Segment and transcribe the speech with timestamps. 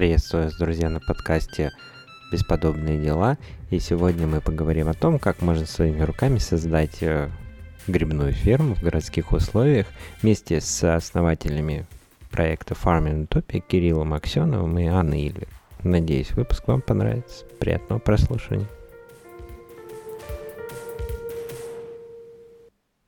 [0.00, 1.72] Приветствую вас, друзья, на подкасте
[2.32, 3.36] «Бесподобные дела».
[3.68, 7.28] И сегодня мы поговорим о том, как можно своими руками создать э,
[7.86, 9.86] грибную ферму в городских условиях
[10.22, 11.86] вместе с основателями
[12.30, 15.50] проекта Farming Utopia Кириллом Аксеновым и Анной Ильвик.
[15.82, 17.44] Надеюсь, выпуск вам понравится.
[17.58, 18.68] Приятного прослушивания.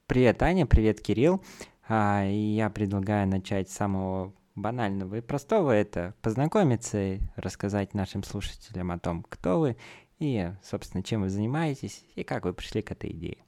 [0.06, 1.42] Привет, Аня, привет, Кирилл.
[1.88, 5.70] А, я предлагаю начать с самого банального и простого.
[5.70, 9.76] Это познакомиться и рассказать нашим слушателям о том, кто вы
[10.18, 13.38] и, собственно, чем вы занимаетесь и как вы пришли к этой идее.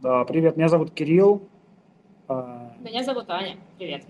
[0.00, 1.48] Да, привет, меня зовут Кирилл.
[2.28, 3.56] А, меня зовут Аня.
[3.78, 4.04] Привет.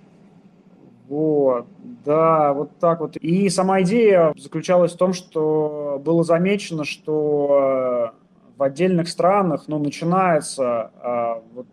[1.09, 1.67] Вот,
[2.05, 3.17] да, вот так вот.
[3.17, 8.13] И сама идея заключалась в том, что было замечено, что
[8.57, 11.67] в отдельных странах, ну, начинается а, вот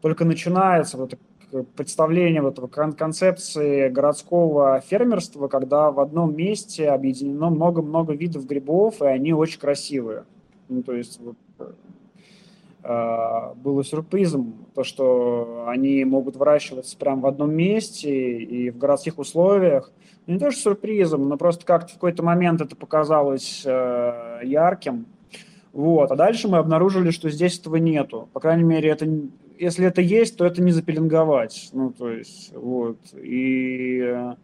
[0.00, 1.18] только начинается вот
[1.76, 2.58] представление вот
[2.96, 10.24] концепции городского фермерства, когда в одном месте объединено много-много видов грибов, и они очень красивые.
[10.68, 11.36] Ну, то есть вот,
[12.84, 19.18] э, было сюрпризом то, что они могут выращиваться прямо в одном месте и в городских
[19.18, 19.90] условиях.
[20.26, 25.06] Ну, не то, что сюрпризом, но просто как-то в какой-то момент это показалось э, ярким.
[25.72, 26.10] Вот.
[26.10, 28.28] А дальше мы обнаружили, что здесь этого нету.
[28.32, 29.06] По крайней мере, это
[29.58, 31.70] если это есть, то это не запеленговать.
[31.72, 32.98] Ну, то есть, вот.
[33.14, 34.34] И э,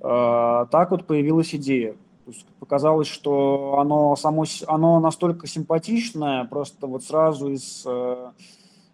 [0.00, 1.92] так вот появилась идея.
[2.24, 8.32] То есть показалось, что оно, само, оно настолько симпатичное, просто вот сразу из, э,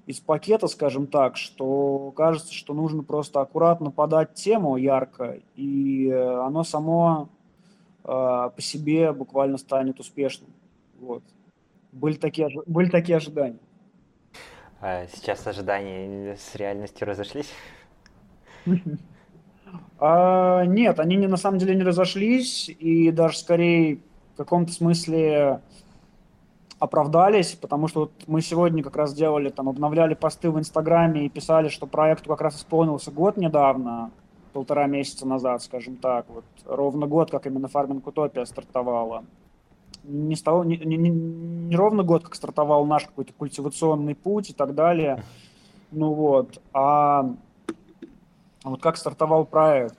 [0.06, 6.64] из пакета, скажем так, что кажется, что нужно просто аккуратно подать тему ярко, и оно
[6.64, 7.28] само
[8.04, 10.50] э, по себе буквально станет успешным.
[11.00, 11.22] Вот.
[11.92, 13.58] Были такие, были такие ожидания.
[14.80, 17.50] А сейчас ожидания с реальностью разошлись?
[19.98, 24.00] А, нет, они не, на самом деле не разошлись, и даже скорее
[24.34, 25.60] в каком-то смысле
[26.78, 31.30] оправдались, потому что вот мы сегодня как раз делали, там, обновляли посты в Инстаграме и
[31.30, 34.10] писали, что проекту как раз исполнился год недавно,
[34.52, 39.24] полтора месяца назад, скажем так, вот ровно год, как именно фарминг Утопия стартовала
[40.06, 44.74] не, стало, не, не, не ровно год, как стартовал наш какой-то культивационный путь и так
[44.74, 45.22] далее.
[45.90, 47.30] Ну вот, а
[48.64, 49.96] вот как стартовал проект.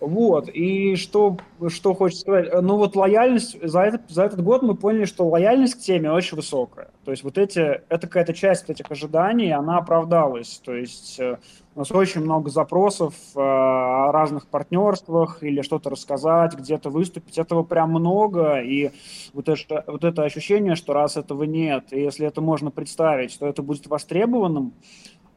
[0.00, 1.36] Вот, и что,
[1.68, 5.74] что хочется сказать, ну вот лояльность, за этот, за этот год мы поняли, что лояльность
[5.74, 6.88] к теме очень высокая.
[7.04, 10.58] То есть вот эти, это какая-то часть этих ожиданий, она оправдалась.
[10.64, 11.36] То есть э,
[11.74, 17.36] у нас очень много запросов э, о разных партнерствах или что-то рассказать, где-то выступить.
[17.36, 18.92] Этого прям много, и
[19.34, 23.46] вот это, вот это ощущение, что раз этого нет, и если это можно представить, что
[23.46, 24.72] это будет востребованным,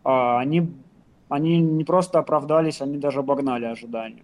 [0.05, 0.71] а, они
[1.29, 4.23] они не просто оправдались, они даже обогнали ожидания.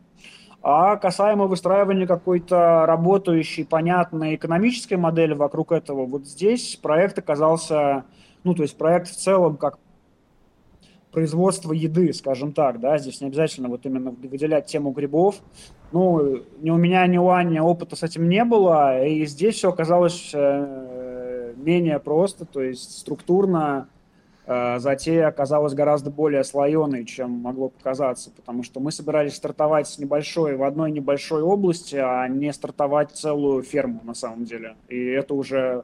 [0.61, 8.03] А касаемо выстраивания какой-то работающей, понятной экономической модели вокруг этого, вот здесь проект оказался,
[8.43, 9.79] ну, то есть проект в целом как
[11.11, 15.35] производство еды, скажем так, да, здесь не обязательно вот именно выделять тему грибов.
[15.91, 19.69] Ну, ни у меня, ни у Ани опыта с этим не было, и здесь все
[19.69, 23.89] оказалось э, менее просто, то есть структурно
[24.49, 30.55] затея оказалась гораздо более слоеной, чем могло показаться, потому что мы собирались стартовать с небольшой,
[30.55, 34.75] в одной небольшой области, а не стартовать целую ферму на самом деле.
[34.88, 35.83] И это уже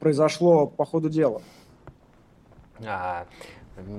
[0.00, 1.40] произошло по ходу дела.
[2.84, 3.26] А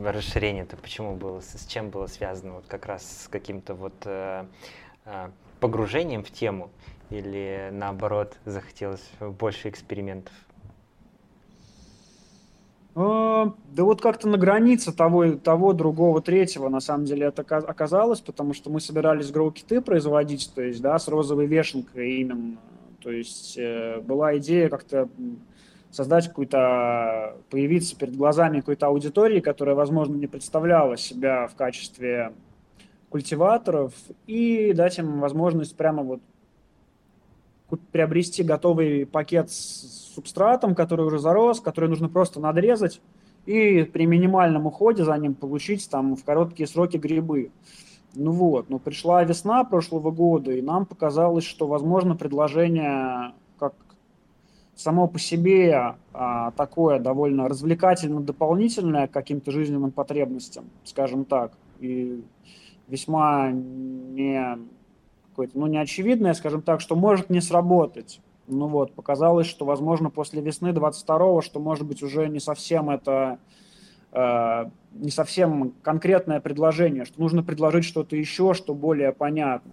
[0.03, 2.55] расширение-то почему было, с чем было связано?
[2.55, 4.45] Вот как раз с каким-то вот э,
[5.05, 5.29] э,
[5.61, 6.69] погружением в тему
[7.09, 10.33] или наоборот захотелось больше экспериментов?
[12.93, 18.19] А, да вот как-то на границе того, того, другого, третьего, на самом деле, это оказалось,
[18.19, 22.57] потому что мы собирались гроу-киты производить, то есть, да, с розовой вешенкой именно.
[23.01, 25.09] То есть э, была идея как-то
[25.89, 32.33] создать какую-то, появиться перед глазами какой-то аудитории, которая, возможно, не представляла себя в качестве
[33.09, 33.93] культиваторов,
[34.25, 36.21] и дать им возможность прямо вот
[37.77, 43.01] приобрести готовый пакет с субстратом, который уже зарос, который нужно просто надрезать
[43.45, 47.51] и при минимальном уходе за ним получить там в короткие сроки грибы.
[48.13, 53.73] Ну вот, но пришла весна прошлого года, и нам показалось, что, возможно, предложение как
[54.75, 62.21] само по себе а, такое довольно развлекательно-дополнительное к каким-то жизненным потребностям, скажем так, и
[62.89, 64.57] весьма не
[65.31, 68.21] какое-то, ну, неочевидное, скажем так, что может не сработать.
[68.47, 73.39] Ну вот, показалось, что, возможно, после весны 22-го, что, может быть, уже не совсем это,
[74.11, 79.71] э, не совсем конкретное предложение, что нужно предложить что-то еще, что более понятно.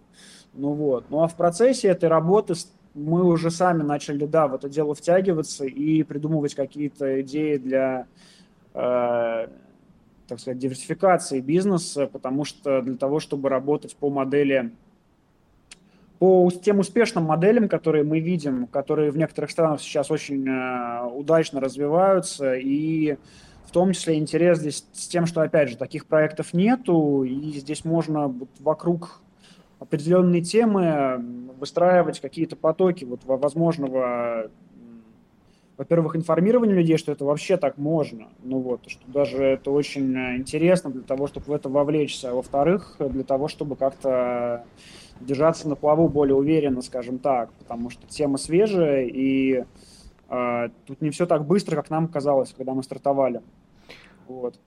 [0.54, 1.06] Ну вот.
[1.10, 2.54] Ну а в процессе этой работы
[2.94, 8.06] мы уже сами начали, да, в это дело втягиваться и придумывать какие-то идеи для,
[8.74, 9.48] э,
[10.28, 14.72] так сказать, диверсификации бизнеса, потому что для того, чтобы работать по модели,
[16.18, 21.60] по тем успешным моделям, которые мы видим, которые в некоторых странах сейчас очень э, удачно
[21.60, 23.16] развиваются, и
[23.64, 27.84] в том числе интерес здесь с тем, что, опять же, таких проектов нету, и здесь
[27.84, 29.20] можно вокруг
[29.78, 31.22] определенные темы
[31.58, 34.50] выстраивать какие-то потоки вот возможного,
[35.76, 40.90] во-первых, информирования людей, что это вообще так можно, ну вот, что даже это очень интересно
[40.90, 44.64] для того, чтобы в это вовлечься, а во-вторых, для того, чтобы как-то
[45.20, 49.64] держаться на плаву более уверенно, скажем так, потому что тема свежая, и
[50.28, 53.42] э, тут не все так быстро, как нам казалось, когда мы стартовали.
[54.26, 54.58] Вот.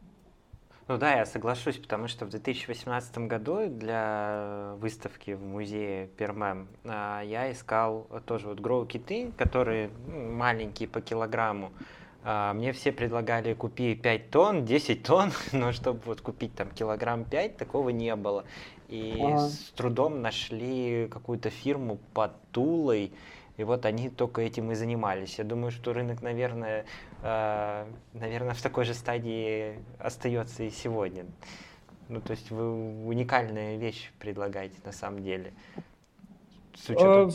[0.88, 7.21] Ну да, я соглашусь, потому что в 2018 году для выставки в музее Пермем а,
[7.21, 11.71] я искал тоже вот гроу-киты, которые ну, маленькие по килограмму.
[12.24, 17.24] А, мне все предлагали купить 5 тонн, 10 тонн, но чтобы вот купить там килограмм
[17.24, 18.44] 5, такого не было.
[18.92, 19.48] И ага.
[19.48, 23.14] с трудом нашли какую-то фирму под Тулой,
[23.56, 25.38] и вот они только этим и занимались.
[25.38, 26.86] Я думаю, что рынок, наверное,
[27.24, 31.26] э, наверное, в такой же стадии остается и сегодня.
[32.10, 35.54] Ну, то есть вы уникальная вещь предлагаете на самом деле.
[36.76, 37.30] С учетом...
[37.30, 37.32] Э,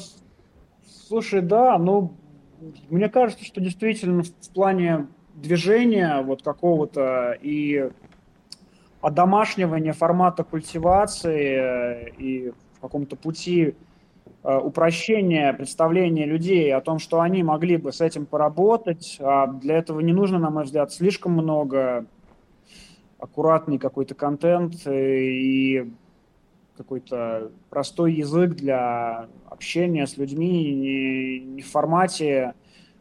[0.86, 2.14] слушай, да, ну,
[2.90, 7.90] мне кажется, что действительно в плане движения вот какого-то и
[9.06, 13.74] одомашнивания формата культивации э, и в каком-то пути
[14.48, 19.16] Э, упрощение представления людей о том, что они могли бы с этим поработать.
[19.20, 22.06] А для этого не нужно, на мой взгляд, слишком много
[23.18, 25.90] аккуратный какой-то контент и
[26.76, 32.54] какой-то простой язык для общения с людьми, не, не в формате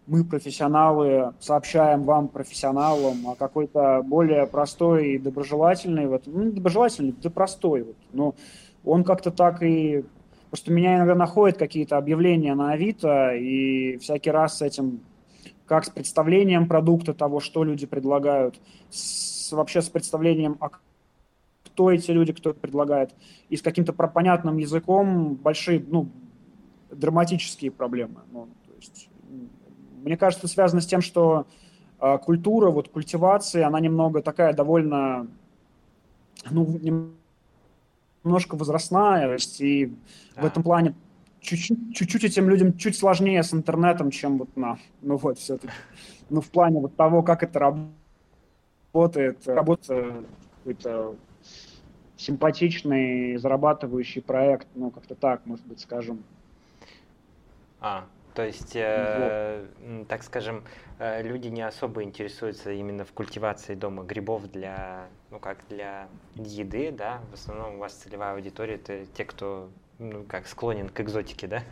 [0.07, 7.29] мы профессионалы, сообщаем вам, профессионалам, а какой-то более простой и доброжелательный, вот, ну, доброжелательный, да
[7.29, 8.35] простой, вот, но
[8.83, 10.05] он как-то так и
[10.55, 15.01] Просто меня иногда находят какие-то объявления на Авито, и всякий раз с этим,
[15.65, 18.55] как с представлением продукта, того, что люди предлагают,
[18.89, 20.69] с, вообще с представлением, а
[21.65, 23.13] кто эти люди, кто предлагает,
[23.49, 26.07] и с каким-то понятным языком большие, ну,
[26.89, 28.21] драматические проблемы.
[28.31, 29.09] Ну, то есть,
[30.05, 31.47] мне кажется, связано с тем, что
[31.99, 35.27] э, культура, вот культивации, она немного такая довольно,
[36.51, 36.79] ну,
[38.23, 39.91] немножко возрастная, и
[40.35, 40.43] а.
[40.43, 40.93] в этом плане
[41.41, 45.73] чуть-чуть этим людям чуть сложнее с интернетом, чем вот на, ну вот все-таки,
[46.29, 47.73] ну в плане вот того, как это
[48.93, 50.23] работает, работа
[50.57, 51.15] какой-то
[52.15, 56.23] симпатичный, зарабатывающий проект, ну как-то так, может быть, скажем.
[57.79, 58.05] А,
[58.35, 60.07] то есть, э, вот.
[60.09, 60.63] так скажем,
[60.99, 66.91] э, люди не особо интересуются именно в культивации дома грибов для, ну как, для еды,
[66.91, 67.21] да?
[67.31, 71.63] В основном у вас целевая аудитория это те, кто, ну как, склонен к экзотике, да?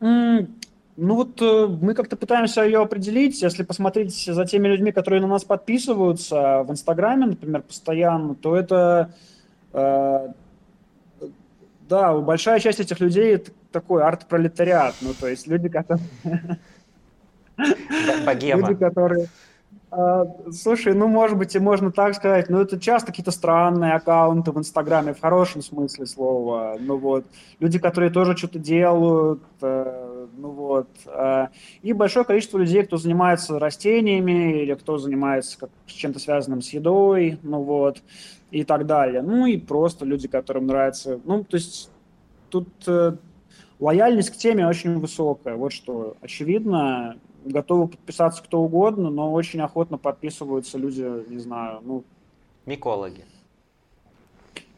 [0.00, 0.48] Mm,
[0.96, 3.42] ну вот э, мы как-то пытаемся ее определить.
[3.42, 9.12] Если посмотреть за теми людьми, которые на нас подписываются в Инстаграме, например, постоянно, то это
[9.72, 10.28] э,
[11.88, 16.06] да, большая часть этих людей это такой арт-пролетариат, ну, то есть люди, которые...
[18.24, 18.68] Богема.
[18.68, 19.28] Люди, которые...
[19.90, 24.52] А, слушай, ну, может быть, и можно так сказать, но это часто какие-то странные аккаунты
[24.52, 26.76] в Инстаграме, в хорошем смысле слова.
[26.78, 27.24] Ну вот,
[27.58, 30.88] люди, которые тоже что-то делают, э, ну вот.
[31.06, 31.48] Э,
[31.82, 37.38] и большое количество людей, кто занимается растениями или кто занимается как, чем-то связанным с едой,
[37.42, 38.02] ну вот
[38.50, 39.22] и так далее.
[39.22, 41.18] Ну и просто люди, которым нравится.
[41.24, 41.90] Ну, то есть
[42.50, 43.16] тут э,
[43.80, 45.56] лояльность к теме очень высокая.
[45.56, 47.16] Вот что очевидно.
[47.44, 52.04] Готовы подписаться кто угодно, но очень охотно подписываются люди, не знаю, ну...
[52.66, 53.24] Микологи.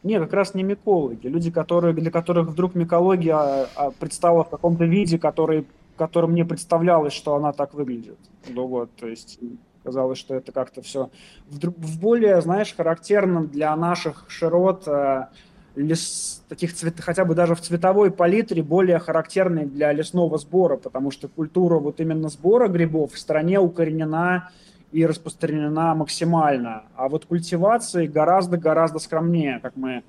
[0.03, 1.27] Не, как раз не микологи.
[1.27, 5.67] Люди, которые, для которых вдруг микология а, а, предстала в каком-то виде, который,
[5.97, 8.17] которым не представлялось, что она так выглядит.
[8.47, 9.39] Ну вот, то есть
[9.83, 11.09] Казалось, что это как-то все
[11.47, 15.27] в, в более, знаешь, характерном для наших широт э,
[15.75, 21.11] лес, таких цвет, хотя бы даже в цветовой палитре более характерной для лесного сбора, потому
[21.11, 24.49] что культура вот именно сбора грибов в стране укоренена
[24.91, 26.83] и распространена максимально.
[26.95, 30.03] А вот культивации гораздо-гораздо скромнее, как мы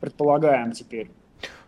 [0.00, 1.10] предполагаем теперь.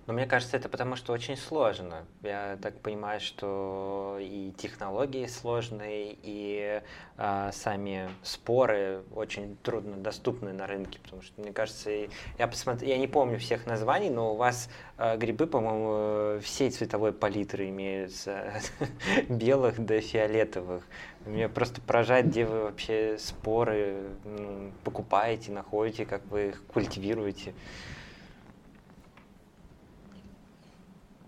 [0.07, 2.05] Но мне кажется, это потому, что очень сложно.
[2.23, 6.81] Я так понимаю, что и технологии сложные, и
[7.17, 11.91] э, сами споры очень трудно доступны на рынке, потому что, мне кажется,
[12.39, 17.13] я посмотрел, я не помню всех названий, но у вас э, грибы, по-моему, всей цветовой
[17.13, 18.53] палитры имеются,
[19.29, 20.85] белых до фиолетовых.
[21.25, 24.05] Меня просто поражает, где вы вообще споры
[24.85, 27.53] покупаете, находите, как вы их культивируете.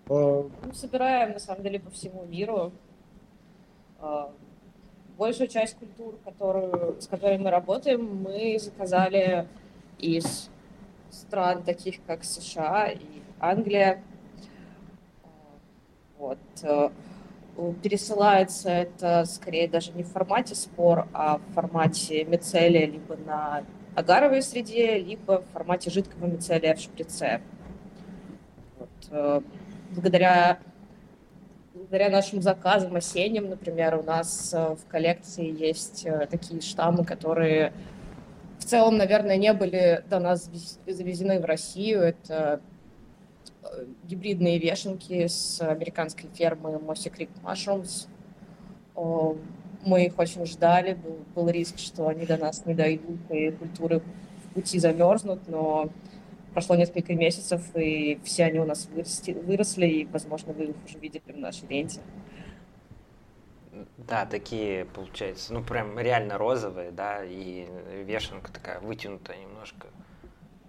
[0.09, 2.71] Мы собираем, на самом деле, по всему миру.
[3.99, 4.31] А,
[5.17, 9.47] большую часть культур, которую, с которыми мы работаем, мы заказали
[9.99, 10.49] из
[11.11, 14.01] стран таких, как США и Англия.
[15.23, 15.27] А,
[16.17, 16.39] вот.
[16.63, 16.89] Э,
[17.83, 23.63] пересылается это скорее даже не в формате спор, а в формате мицелия либо на
[23.95, 27.41] агаровой среде, либо в формате жидкого мицелия в шприце.
[28.79, 29.41] Вот э,
[29.91, 30.59] благодаря,
[31.73, 37.73] благодаря нашим заказам осенним, например, у нас э, в коллекции есть э, такие штаммы, которые
[38.59, 40.49] в целом, наверное, не были до нас
[40.85, 42.01] завезены в Россию.
[42.01, 42.61] Это
[43.63, 48.07] э, гибридные вешенки с американской фермы Mossy Creek Mushrooms.
[49.85, 54.01] Мы их очень ждали, был, был риск, что они до нас не дойдут, и культуры
[54.43, 55.89] в пути замерзнут, но
[56.53, 61.21] прошло несколько месяцев, и все они у нас выросли, и, возможно, вы их уже видели
[61.27, 62.01] в нашей ленте.
[63.97, 67.67] Да, такие, получается, ну, прям реально розовые, да, и
[68.03, 69.87] вешенка такая вытянутая немножко,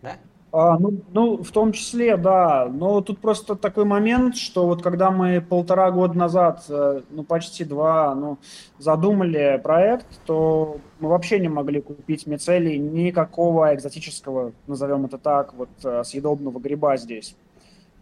[0.03, 0.17] да?
[0.53, 2.67] А, ну, ну, в том числе, да.
[2.67, 7.65] Но тут просто такой момент, что вот когда мы полтора года назад, э, ну почти
[7.65, 8.39] два, ну,
[8.79, 15.69] задумали проект, то мы вообще не могли купить мицелий никакого экзотического, назовем это так, вот
[15.85, 17.37] э, съедобного гриба здесь.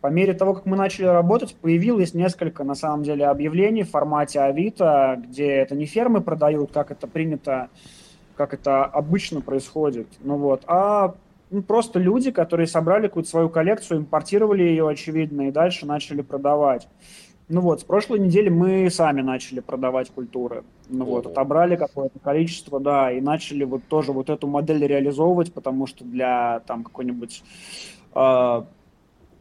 [0.00, 4.40] По мере того, как мы начали работать, появилось несколько, на самом деле, объявлений в формате
[4.40, 7.68] Авито, где это не фермы продают, как это принято,
[8.36, 11.14] как это обычно происходит, ну вот, а
[11.50, 16.88] ну, просто люди, которые собрали какую-то свою коллекцию, импортировали ее, очевидно, и дальше начали продавать.
[17.48, 20.64] Ну вот, с прошлой недели мы сами начали продавать культуры.
[20.90, 25.86] Ну вот, отобрали какое-то количество, да, и начали вот тоже вот эту модель реализовывать, потому
[25.86, 27.42] что для там какой-нибудь
[28.14, 28.62] э,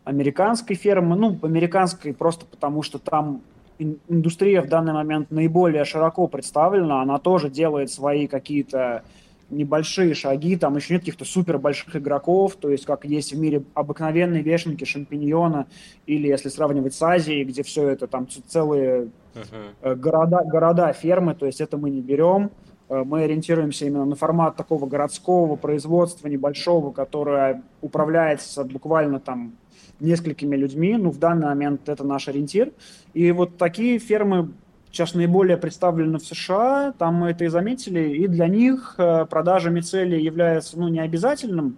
[0.05, 3.41] американской фермы, ну, американской просто потому, что там
[3.77, 9.03] индустрия в данный момент наиболее широко представлена, она тоже делает свои какие-то
[9.49, 13.63] небольшие шаги, там еще нет каких-то супер больших игроков, то есть как есть в мире
[13.73, 15.67] обыкновенные вешенки шампиньона,
[16.05, 19.95] или если сравнивать с Азией, где все это там целые uh-huh.
[19.95, 22.51] города, города, фермы, то есть это мы не берем.
[22.89, 29.53] Э, мы ориентируемся именно на формат такого городского производства небольшого, которое управляется буквально там
[29.99, 30.95] несколькими людьми.
[30.97, 32.71] Ну, в данный момент это наш ориентир.
[33.13, 34.51] И вот такие фермы
[34.91, 39.69] сейчас наиболее представлены в США, там мы это и заметили, и для них э, продажа
[39.69, 41.77] мицелия является ну, не обязательным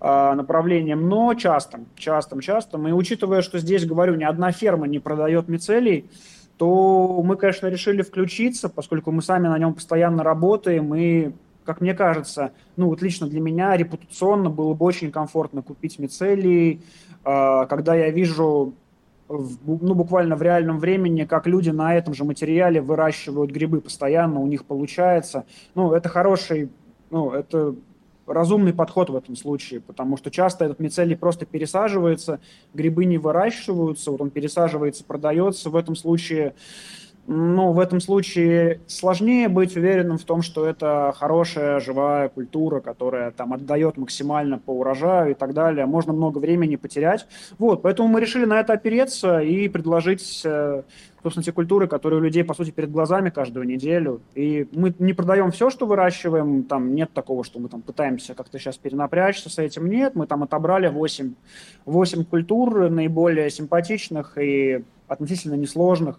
[0.00, 2.86] а, направлением, но частым, частым, частым.
[2.86, 6.08] И учитывая, что здесь, говорю, ни одна ферма не продает мицелий,
[6.56, 11.32] то мы, конечно, решили включиться, поскольку мы сами на нем постоянно работаем, и,
[11.64, 16.80] как мне кажется, ну вот лично для меня репутационно было бы очень комфортно купить мицелий,
[17.24, 18.74] а, когда я вижу
[19.28, 24.46] ну, буквально в реальном времени, как люди на этом же материале выращивают грибы постоянно, у
[24.46, 25.44] них получается.
[25.74, 26.70] Ну, это хороший,
[27.10, 27.74] ну, это
[28.26, 32.40] разумный подход в этом случае, потому что часто этот мицелий просто пересаживается,
[32.74, 35.70] грибы не выращиваются, вот он пересаживается, продается.
[35.70, 36.54] В этом случае
[37.30, 43.32] ну, в этом случае сложнее быть уверенным в том, что это хорошая, живая культура, которая
[43.32, 45.84] там отдает максимально по урожаю и так далее.
[45.84, 47.26] Можно много времени потерять.
[47.58, 50.84] Вот, поэтому мы решили на это опереться и предложить, э,
[51.22, 54.22] собственно, те культуры, которые у людей, по сути, перед глазами каждую неделю.
[54.34, 58.58] И мы не продаем все, что выращиваем, там нет такого, что мы там пытаемся как-то
[58.58, 59.90] сейчас перенапрячься с этим.
[59.90, 61.34] Нет, мы там отобрали 8,
[61.84, 66.18] 8 культур наиболее симпатичных и относительно несложных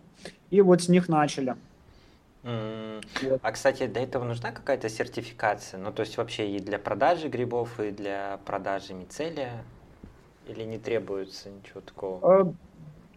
[0.50, 1.56] и вот с них начали.
[2.44, 3.06] Mm.
[3.24, 3.40] Вот.
[3.44, 5.80] А, кстати, для этого нужна какая-то сертификация?
[5.80, 9.64] Ну, то есть вообще и для продажи грибов, и для продажи мицелия?
[10.48, 12.20] Или не требуется ничего такого?
[12.24, 12.54] А,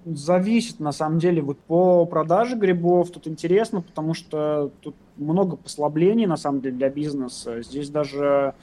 [0.04, 1.40] зависит, на самом деле.
[1.40, 6.90] Вот по продаже грибов тут интересно, потому что тут много послаблений, на самом деле, для
[6.90, 7.62] бизнеса.
[7.62, 8.54] Здесь даже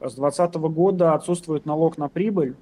[0.00, 2.56] с 2020 года отсутствует налог на прибыль.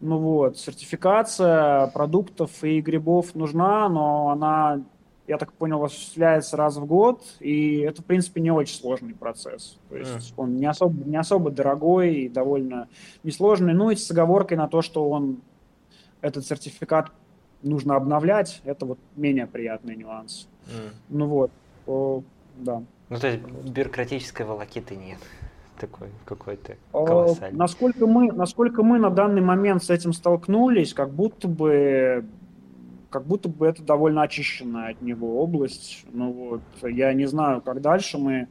[0.00, 4.80] Ну вот, сертификация продуктов и грибов нужна, но она,
[5.26, 9.76] я так понял, осуществляется раз в год, и это, в принципе, не очень сложный процесс.
[9.88, 12.88] То есть он не особо, не особо дорогой и довольно
[13.24, 15.40] несложный, ну и с оговоркой на то, что он
[16.20, 17.10] этот сертификат
[17.62, 20.46] нужно обновлять, это вот менее приятный нюанс.
[20.66, 20.90] Mm.
[21.08, 21.50] Ну вот,
[21.88, 22.22] о,
[22.56, 22.82] да.
[23.08, 25.18] Ну, то есть бюрократической волокиты нет
[25.78, 27.58] такой какой-то колоссальный.
[27.58, 32.26] Насколько мы, насколько мы на данный момент с этим столкнулись, как будто бы
[33.10, 36.04] как будто бы это довольно очищенная от него область.
[36.12, 38.48] Ну вот, я не знаю, как дальше мы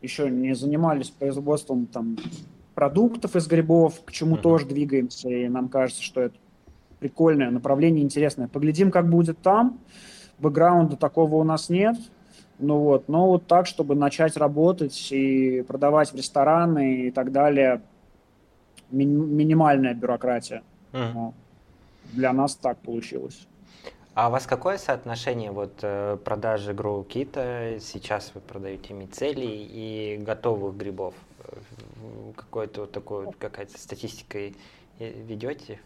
[0.00, 2.16] еще не занимались производством там
[2.74, 4.40] продуктов из грибов, к чему uh-huh.
[4.40, 6.36] тоже двигаемся, и нам кажется, что это
[6.98, 8.48] прикольное направление, интересное.
[8.48, 9.80] Поглядим, как будет там.
[10.38, 11.96] Бэкграунда такого у нас нет.
[12.60, 17.80] Ну вот, но вот так, чтобы начать работать и продавать в рестораны и так далее,
[18.90, 20.62] ми- минимальная бюрократия.
[20.92, 21.34] Ну,
[22.12, 23.46] для нас так получилось.
[24.14, 27.80] А у вас какое соотношение вот э, продажи Grow Kit?
[27.80, 31.14] Сейчас вы продаете мицелий и готовых грибов?
[31.44, 31.56] Э,
[32.36, 34.56] какой-то вот такой какая-то статистикой
[34.98, 35.78] ведете?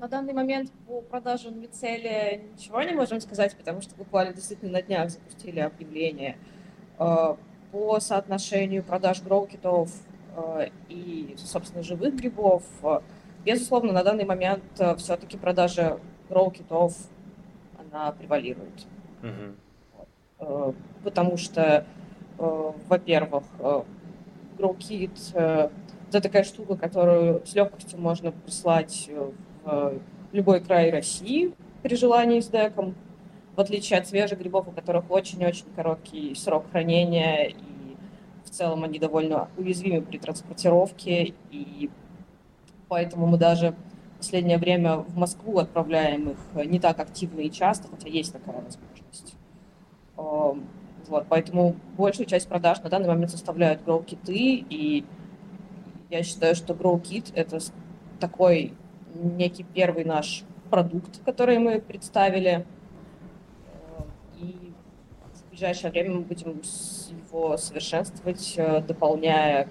[0.00, 4.82] На данный момент по продаже мицелия ничего не можем сказать, потому что буквально действительно на
[4.82, 6.38] днях запустили объявление.
[6.98, 7.36] Э,
[7.70, 9.90] по соотношению продаж гроу-китов
[10.88, 12.64] и, собственно, живых грибов,
[13.44, 14.64] безусловно, на данный момент
[14.96, 16.96] все-таки продажа гроу-китов,
[17.78, 18.86] она превалирует.
[19.22, 20.74] Uh-huh.
[21.04, 21.84] Потому что,
[22.38, 23.44] э, во-первых,
[24.56, 25.68] гроу-кит э,
[26.08, 29.08] это такая штука, которую с легкостью можно прислать
[30.32, 31.52] любой край России
[31.82, 32.94] при желании с деком,
[33.56, 37.96] в отличие от свежих грибов, у которых очень-очень короткий срок хранения, и
[38.44, 41.90] в целом они довольно уязвимы при транспортировке, и
[42.88, 43.74] поэтому мы даже
[44.20, 48.56] последнее время в Москву отправляем их э, не так активно и часто, хотя есть такая
[48.56, 49.34] возможность.
[50.18, 50.68] Эм,
[51.08, 55.06] вот, поэтому большую часть продаж на данный момент составляют grow-киты, и
[56.10, 57.60] я считаю, что grow-кит— это
[58.20, 58.74] такой
[59.14, 62.66] некий первый наш продукт, который мы представили,
[64.38, 64.72] и
[65.34, 66.62] в ближайшее время мы будем
[67.28, 69.68] его совершенствовать, э, дополняя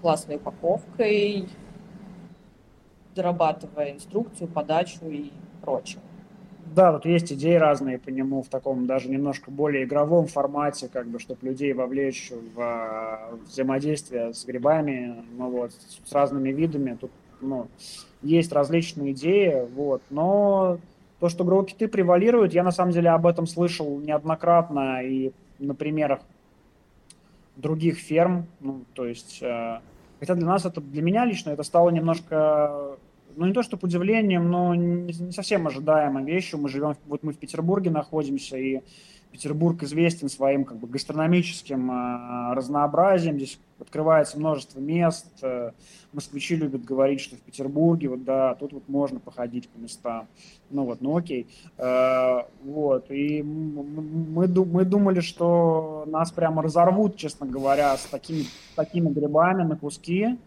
[0.00, 1.48] классной упаковкой,
[3.14, 6.00] дорабатывая инструкцию, подачу и прочее.
[6.74, 11.06] Да, тут есть идеи разные по нему в таком даже немножко более игровом формате, как
[11.08, 16.96] бы, чтобы людей вовлечь в а, взаимодействие с грибами, ну вот, с разными видами.
[17.00, 17.10] Тут,
[17.40, 17.68] ну,
[18.22, 20.78] есть различные идеи, вот, но
[21.20, 26.20] то, что гроу-киты превалируют, я на самом деле об этом слышал неоднократно и на примерах
[27.56, 29.80] других ферм, ну, то есть, э,
[30.20, 32.96] хотя для нас это, для меня лично это стало немножко
[33.38, 36.58] ну не то чтобы удивлением, но не, не совсем ожидаемой вещью.
[36.58, 38.80] Мы живем, вот мы в Петербурге находимся, и
[39.30, 43.36] Петербург известен своим как бы гастрономическим э, разнообразием.
[43.36, 45.26] Здесь открывается множество мест.
[45.42, 45.72] Э,
[46.12, 50.28] москвичи любят говорить, что в Петербурге вот да, тут вот можно походить по местам.
[50.70, 51.46] Ну вот, ну окей.
[51.76, 58.44] Э, вот и мы мы думали, что нас прямо разорвут, честно говоря, с такими
[58.76, 60.38] такими грибами на куски.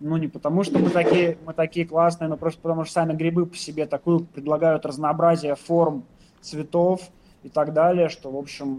[0.00, 3.46] Ну, не потому, что мы такие, мы такие классные, но просто потому, что сами грибы
[3.46, 6.04] по себе такую предлагают разнообразие форм,
[6.40, 7.10] цветов
[7.48, 8.78] и так далее, что, в общем,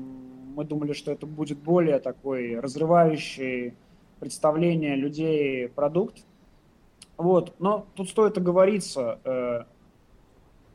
[0.55, 3.73] мы думали, что это будет более такой разрывающий
[4.19, 6.23] представление людей продукт.
[7.17, 9.63] Вот, но тут стоит оговориться, э,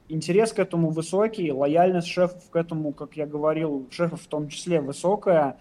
[0.09, 4.81] интерес к этому высокий, лояльность шефов к этому, как я говорил, шефов в том числе
[4.81, 5.57] высокая.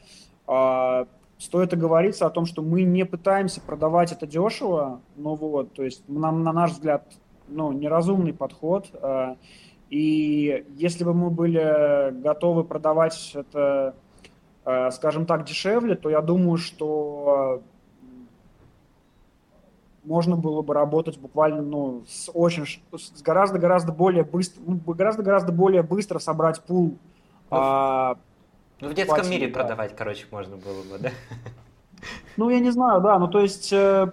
[0.48, 1.06] Э,
[1.38, 6.04] стоит оговориться о том, что мы не пытаемся продавать это дешево, но вот, то есть
[6.10, 7.06] нам, на наш взгляд,
[7.48, 8.90] ну, неразумный подход.
[9.94, 13.94] И если бы мы были готовы продавать это,
[14.66, 17.62] э, скажем так, дешевле, то я думаю, что
[20.04, 25.22] можно было бы работать буквально, ну, с очень, с гораздо, гораздо более быстро, ну, гораздо,
[25.22, 26.98] гораздо более быстро собрать пул
[27.52, 28.18] а,
[28.82, 29.60] ну, в детском мире да.
[29.60, 31.12] продавать, короче, можно было бы, да?
[32.36, 34.12] Ну, я не знаю, да, ну, то есть, э,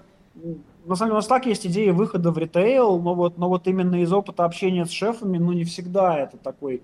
[0.90, 3.68] на самом деле, у нас так есть идеи выхода в ритейл, но вот, но вот
[3.68, 6.82] именно из опыта общения с шефами, ну, не всегда это такой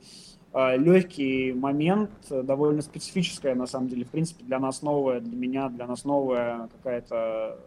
[0.53, 5.69] э, легкий момент, довольно специфическая, на самом деле, в принципе, для нас новая, для меня,
[5.71, 7.59] для нас новая какая-то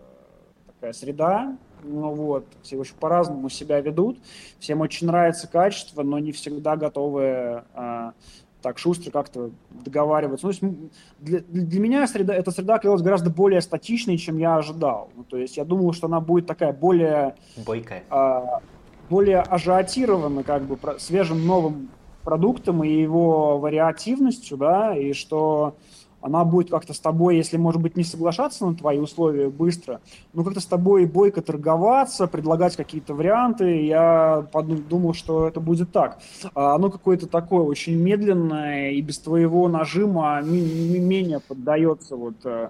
[0.67, 4.17] такая среда, ну вот, все очень по-разному себя ведут,
[4.59, 8.11] всем очень нравится качество, но не всегда готовы э,
[8.61, 10.47] так шустро как-то договариваться.
[10.47, 14.57] Ну, то есть для, для меня среда, эта среда оказалась гораздо более статичной, чем я
[14.57, 15.09] ожидал.
[15.15, 17.35] Ну, то есть я думал, что она будет такая более...
[17.65, 18.03] Бойкая.
[18.09, 18.61] А,
[19.09, 21.89] более ажиотирована как бы свежим новым
[22.23, 25.75] продуктом и его вариативностью, да, и что
[26.21, 30.01] она будет как-то с тобой, если, может быть, не соглашаться на твои условия быстро,
[30.33, 33.85] но как-то с тобой бойко торговаться, предлагать какие-то варианты.
[33.85, 34.45] Я
[34.89, 36.19] думал, что это будет так.
[36.53, 42.69] А оно какое-то такое очень медленное и без твоего нажима менее поддается вот э,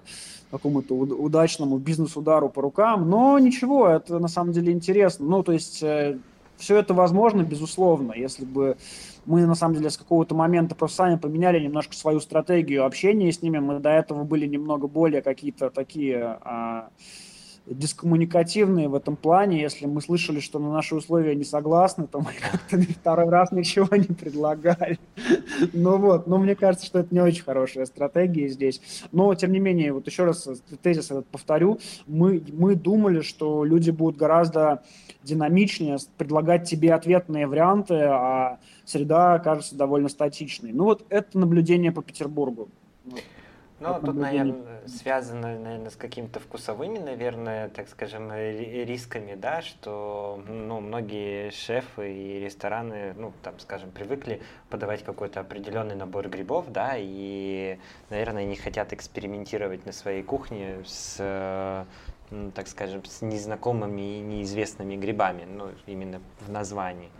[0.50, 3.08] какому-то удачному бизнес-удару по рукам.
[3.08, 5.26] Но ничего, это на самом деле интересно.
[5.26, 6.18] Ну, то есть э,
[6.60, 8.76] все это возможно, безусловно, если бы
[9.26, 13.42] мы, на самом деле, с какого-то момента просто сами поменяли немножко свою стратегию общения с
[13.42, 13.58] ними.
[13.58, 16.90] Мы до этого были немного более какие-то такие а,
[17.66, 19.60] дискоммуникативные в этом плане.
[19.60, 23.94] Если мы слышали, что на наши условия не согласны, то мы как-то второй раз ничего
[23.96, 24.98] не предлагали.
[25.72, 28.80] Ну вот, но мне кажется, что это не очень хорошая стратегия здесь.
[29.12, 30.48] Но, тем не менее, вот еще раз
[30.82, 34.82] тезис этот повторю, мы, мы думали, что люди будут гораздо
[35.22, 40.72] динамичнее предлагать тебе ответные варианты, а среда кажется довольно статичной.
[40.72, 42.68] Ну вот это наблюдение по Петербургу.
[43.80, 50.80] Ну, тут, наверное, связано, наверное, с какими-то вкусовыми, наверное, так скажем, рисками, да, что, ну,
[50.80, 57.78] многие шефы и рестораны, ну, там, скажем, привыкли подавать какой-то определенный набор грибов, да, и,
[58.10, 61.86] наверное, не хотят экспериментировать на своей кухне с
[62.54, 67.10] так скажем, с незнакомыми и неизвестными грибами, ну, именно в названии.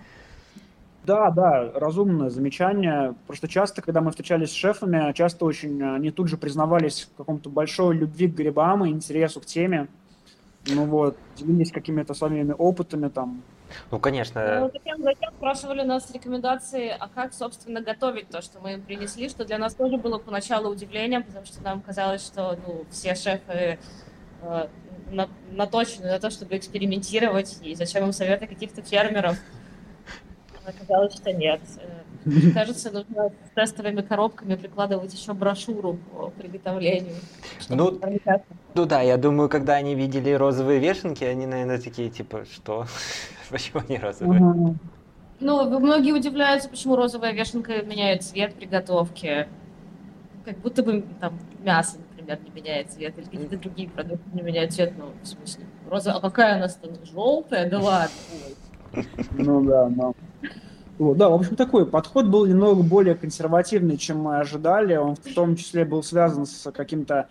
[1.05, 3.15] Да, да, разумное замечание.
[3.27, 7.17] Просто часто, когда мы встречались с шефами, часто очень э, они тут же признавались в
[7.17, 9.89] каком-то большой любви к грибам и интересу к теме.
[10.67, 13.43] Ну вот, делились какими-то своими опытами там.
[13.91, 14.61] Ну, конечно.
[14.61, 19.29] Ну, затем, затем спрашивали нас рекомендации, а как, собственно, готовить то, что мы им принесли,
[19.29, 23.79] что для нас тоже было поначалу удивлением, потому что нам казалось, что ну, все шефы
[24.43, 24.67] э,
[25.53, 29.39] наточены на то, чтобы экспериментировать, и зачем им советы каких-то фермеров.
[30.65, 31.61] Оказалось, что нет.
[31.79, 37.17] Э, кажется, нужно с тестовыми коробками прикладывать еще брошюру по приготовлению.
[37.69, 37.99] Ну,
[38.75, 42.87] ну да, я думаю, когда они видели розовые вешенки, они, наверное, такие, типа, что?
[43.51, 44.77] Почему они розовые?
[45.41, 49.49] Ну, многие удивляются, почему розовая вешенка меняет цвет приготовки.
[50.45, 54.73] Как будто бы там мясо, например, не меняет цвет, или какие-то другие продукты не меняют
[54.73, 54.93] цвет.
[54.99, 57.07] Ну, в смысле, розовая, а какая она станет?
[57.07, 57.71] Желтая?
[57.71, 58.15] Да ладно.
[59.33, 60.15] Ну да, но...
[60.99, 64.97] Вот, да, в общем, такой подход был немного более консервативный, чем мы ожидали.
[64.97, 67.29] Он в том числе был связан с каким-то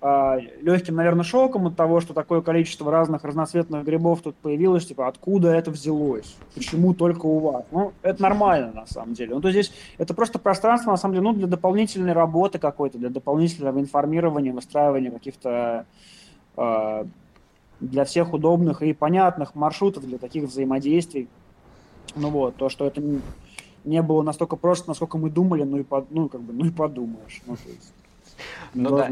[0.00, 4.86] э, легким, наверное, шоком от того, что такое количество разных разноцветных грибов тут появилось.
[4.86, 6.34] Типа, откуда это взялось?
[6.56, 7.64] Почему только у вас?
[7.70, 9.36] Ну, это нормально, на самом деле.
[9.36, 13.08] Ну, то здесь это просто пространство, на самом деле, ну, для дополнительной работы какой-то, для
[13.08, 15.86] дополнительного информирования, выстраивания каких-то
[16.56, 17.04] э,
[17.82, 21.28] для всех удобных и понятных маршрутов для таких взаимодействий.
[22.14, 23.20] Ну вот, то, что это не,
[23.84, 26.70] не было настолько просто, насколько мы думали, ну и, под, ну, как бы, ну и
[26.70, 27.42] подумаешь.
[27.46, 27.92] Ну, то есть,
[28.74, 29.10] ну да.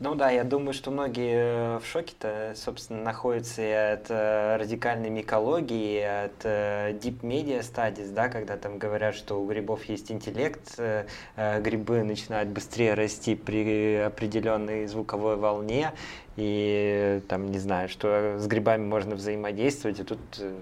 [0.00, 6.00] ну да, я думаю, что многие в шоке-то, собственно, находятся и от э, радикальной микологии,
[6.00, 11.06] от э, deep media studies, да, когда там говорят, что у грибов есть интеллект, э,
[11.36, 15.92] э грибы начинают быстрее расти при определенной звуковой волне,
[16.36, 20.56] и там, не знаю, что с грибами можно взаимодействовать, и тут, э,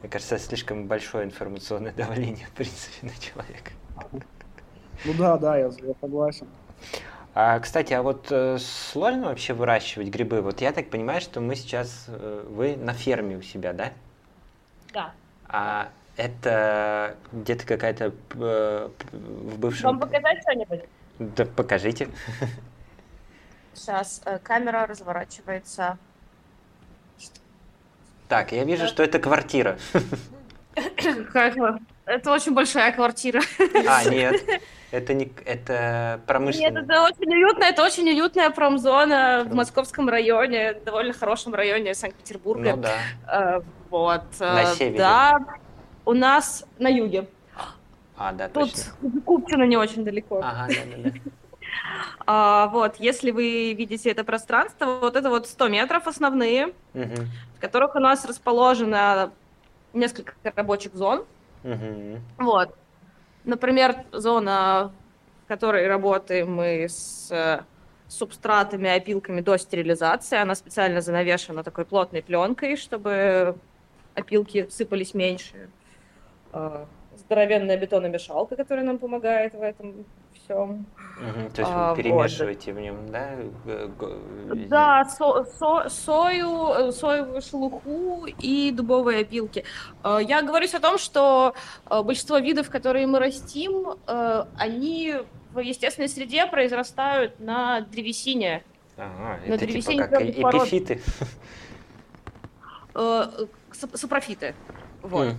[0.00, 3.72] мне кажется, слишком большое информационное давление, в принципе, на человека.
[5.04, 6.46] Ну да, да, я, я согласен.
[7.34, 10.40] А, кстати, а вот э, сложно вообще выращивать грибы?
[10.40, 13.92] Вот я так понимаю, что мы сейчас, э, вы на ферме у себя, да?
[14.92, 15.12] Да.
[15.46, 19.90] А это где-то какая-то э, в бывшем...
[19.90, 20.80] Вам показать что-нибудь?
[21.18, 22.08] Да покажите.
[23.74, 25.98] Сейчас э, камера разворачивается.
[28.28, 29.78] Так, я вижу, что это квартира.
[32.06, 33.40] Это очень большая квартира.
[33.86, 34.42] А, нет.
[34.90, 36.70] Это не это промышленная.
[36.70, 42.74] Нет, это очень уютно, это очень уютная промзона в московском районе, довольно хорошем районе Санкт-Петербурга.
[42.74, 42.96] Ну да.
[43.28, 44.24] Э, вот.
[44.40, 44.98] На э, севере.
[44.98, 45.38] Да,
[46.04, 47.28] у нас на юге.
[48.16, 49.20] А, да, Тут точно.
[49.24, 50.40] Купчино не очень далеко.
[50.42, 51.30] Ага, да, да, да.
[52.26, 57.14] А, вот, если вы видите это пространство, вот это вот 100 метров основные, угу.
[57.56, 59.32] в которых у нас расположено
[59.92, 61.24] несколько рабочих зон.
[61.64, 62.20] Угу.
[62.38, 62.76] Вот.
[63.44, 64.92] Например, зона,
[65.44, 67.62] в которой работаем мы с э,
[68.08, 73.56] субстратами, опилками до стерилизации, она специально занавешена такой плотной пленкой, чтобы
[74.14, 75.70] опилки сыпались меньше.
[76.52, 76.84] Э,
[77.16, 80.04] здоровенная бетономешалка, которая нам помогает в этом
[80.50, 80.86] всем.
[81.16, 82.80] Угу, то есть вы а, перемешиваете вот.
[82.80, 83.36] в нем, да?
[84.68, 89.64] Да, со, со, сою, соевую шелуху и дубовые опилки.
[90.02, 95.16] А, я говорю о том, что а, большинство видов, которые мы растим, они
[95.52, 98.62] в естественной среде произрастают на древесине.
[98.96, 100.66] Ага, На это типа древесине как э- пород.
[100.68, 101.00] эпифиты.
[102.92, 103.26] Э,
[103.72, 104.54] сап- сапрофиты.
[105.02, 105.34] Вот.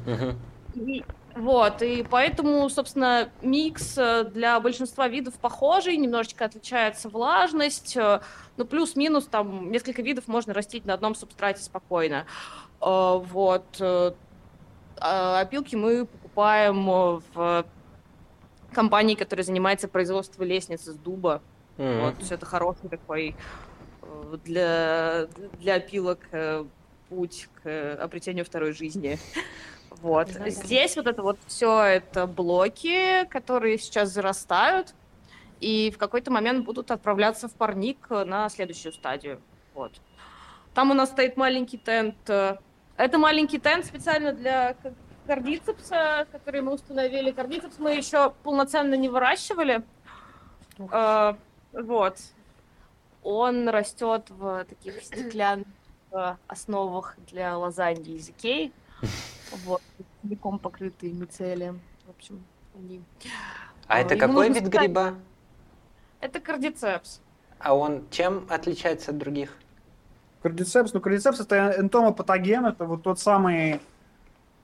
[0.76, 1.04] И-
[1.36, 8.20] вот, и поэтому, собственно, микс э, для большинства видов похожий, немножечко отличается влажность, э,
[8.58, 12.26] ну, плюс-минус, там, несколько видов можно растить на одном субстрате спокойно.
[12.82, 13.82] Э, Вот.
[15.04, 17.66] а Опилки мы покупаем в
[18.74, 21.42] компании, которая занимается производством лестниц из дуба.
[21.78, 22.02] М.
[22.02, 23.36] Вот, то есть это хороший такой
[24.44, 25.28] для,
[25.60, 26.20] для опилок
[27.10, 29.18] путь к обретению второй жизни.
[30.02, 30.30] Вот.
[30.30, 34.94] Здесь вот это вот все это блоки, которые сейчас зарастают,
[35.60, 39.40] и в какой-то момент будут отправляться в парник э, на следующую стадию.
[39.76, 39.92] Вот.
[40.74, 42.16] Там у нас стоит маленький тент.
[42.30, 42.58] э,
[42.98, 44.76] Это маленький тент специально для
[45.28, 47.30] кардицепса, который мы установили.
[47.32, 49.84] Кардицепс мы еще полноценно не выращивали.
[50.92, 51.36] Э,
[51.74, 52.18] Вот.
[53.24, 55.68] Он растет в таких стеклянных
[56.12, 58.72] э, основах для лазаньи из Икеи.
[59.66, 59.82] Вот.
[60.22, 61.82] Целиком покрытые мицелием.
[62.06, 62.44] В общем,
[62.76, 63.02] они...
[63.88, 65.16] А это какой вид гриба?
[66.20, 67.22] Это кардицепс.
[67.60, 69.58] А он чем отличается от других?
[70.42, 73.80] Кардицепс, ну кардицепс это энтомопатоген, это вот тот самый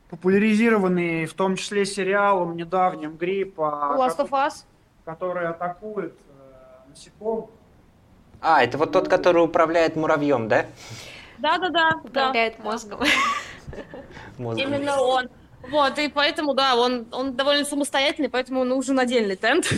[0.10, 4.63] популяризированный в том числе сериалом недавним грипп, а, Last of Us.
[5.06, 7.50] который атакует э, насекомых.
[8.41, 10.65] А, это вот тот, который управляет муравьем, да?
[11.38, 11.91] Да-да-да.
[11.91, 12.02] да.
[12.04, 12.60] Управляет.
[12.60, 13.02] Мозгом.
[14.38, 15.30] Именно он.
[15.70, 19.68] Вот, и поэтому, да, он, он довольно самостоятельный, поэтому нужен отдельный тент.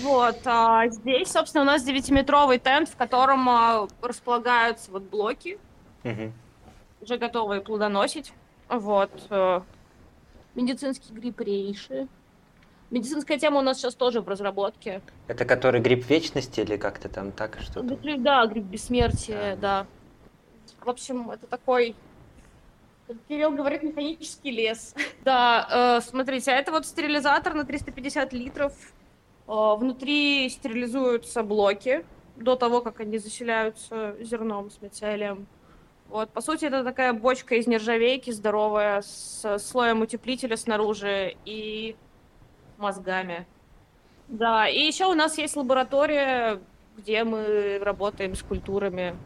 [0.00, 5.58] Вот, а здесь, собственно, у нас 9-метровый тент, в котором а, располагаются вот блоки,
[7.00, 8.32] уже готовые плодоносить.
[8.68, 9.10] Вот.
[9.30, 9.60] э,
[10.54, 12.08] Медицинский гриб рейши.
[12.90, 15.00] Медицинская тема у нас сейчас тоже в разработке.
[15.26, 17.96] Это который гриб вечности или как-то там так что-то?
[18.18, 19.86] Да, гриб бессмертия, да.
[20.80, 21.94] В общем, это такой,
[23.28, 24.94] Кирилл говорит, механический лес.
[25.24, 28.72] Да, э, смотрите, а это вот стерилизатор на 350 литров.
[29.46, 32.04] Э, внутри стерилизуются блоки
[32.36, 35.46] до того, как они заселяются зерном с мицелием.
[36.08, 41.96] Вот, по сути, это такая бочка из нержавейки здоровая, с слоем утеплителя снаружи и
[42.78, 43.46] мозгами.
[44.28, 46.60] Да, и еще у нас есть лаборатория,
[46.96, 49.16] где мы работаем с культурами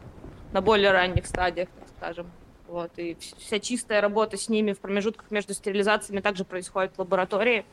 [0.51, 2.31] на более ранних стадиях, так скажем.
[2.73, 6.99] Вот, и вс- вся чистая работа с ними в промежутках между стерилизациями также происходит в
[6.99, 7.65] лаборатории.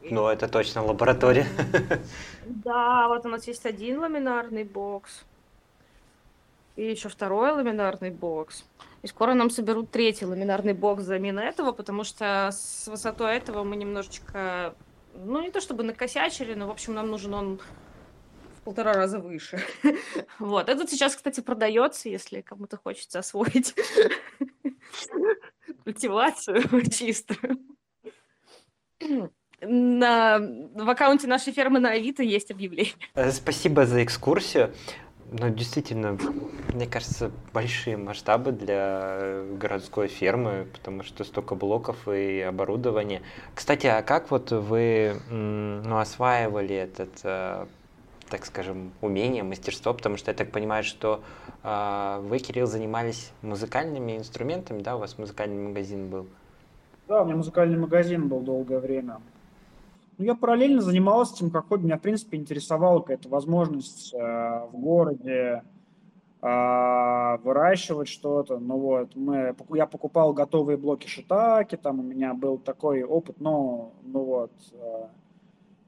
[0.00, 1.44] Ну, это точно лаборатория.
[2.46, 5.24] Да, вот у нас есть один ламинарный бокс.
[6.76, 8.64] И еще второй ламинарный бокс.
[9.02, 13.74] И скоро нам соберут третий ламинарный бокс взамен этого, потому что с высотой этого мы
[13.74, 14.76] немножечко,
[15.14, 17.60] ну не то чтобы накосячили, но в общем нам нужен он
[18.64, 19.60] полтора раза выше.
[20.38, 20.68] Вот.
[20.68, 23.74] Этот сейчас, кстати, продается, если кому-то хочется освоить
[25.84, 27.58] культивацию чистую.
[29.60, 32.92] На, в аккаунте нашей фермы на Авито есть объявление.
[33.14, 34.74] Э, Спасибо за экскурсию.
[35.30, 36.18] Но действительно,
[36.74, 43.22] мне кажется, большие масштабы для э, городской фермы, потому что столько блоков и оборудования.
[43.54, 47.66] Кстати, а как вот вы ну, осваивали этот, э,
[48.34, 49.94] так скажем, умение, мастерство?
[49.94, 51.22] Потому что я так понимаю, что
[51.62, 54.96] э, вы, Кирилл, занимались музыкальными инструментами, да?
[54.96, 56.26] У вас музыкальный магазин был.
[57.06, 59.20] Да, у меня музыкальный магазин был долгое время.
[60.18, 61.84] Ну, я параллельно занимался этим как хобби.
[61.84, 65.62] Меня, в принципе, интересовала какая-то возможность э, в городе
[66.42, 68.58] э, выращивать что-то.
[68.58, 73.92] Ну вот, мы, я покупал готовые блоки шитаки, там у меня был такой опыт, но,
[74.02, 75.06] ну вот, э,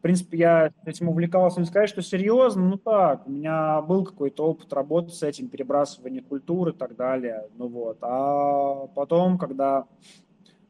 [0.06, 4.72] принципе, я этим увлекался, не сказать, что серьезно, ну так, у меня был какой-то опыт
[4.72, 7.98] работы с этим, перебрасывание культуры и так далее, ну вот.
[8.02, 9.86] А потом, когда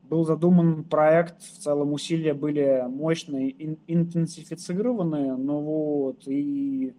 [0.04, 6.94] был задуман проект, в целом усилия были мощные, ин- интенсифицированы, ну вот, и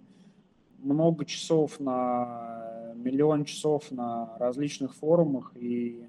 [0.77, 6.07] много часов на, миллион часов на различных форумах, и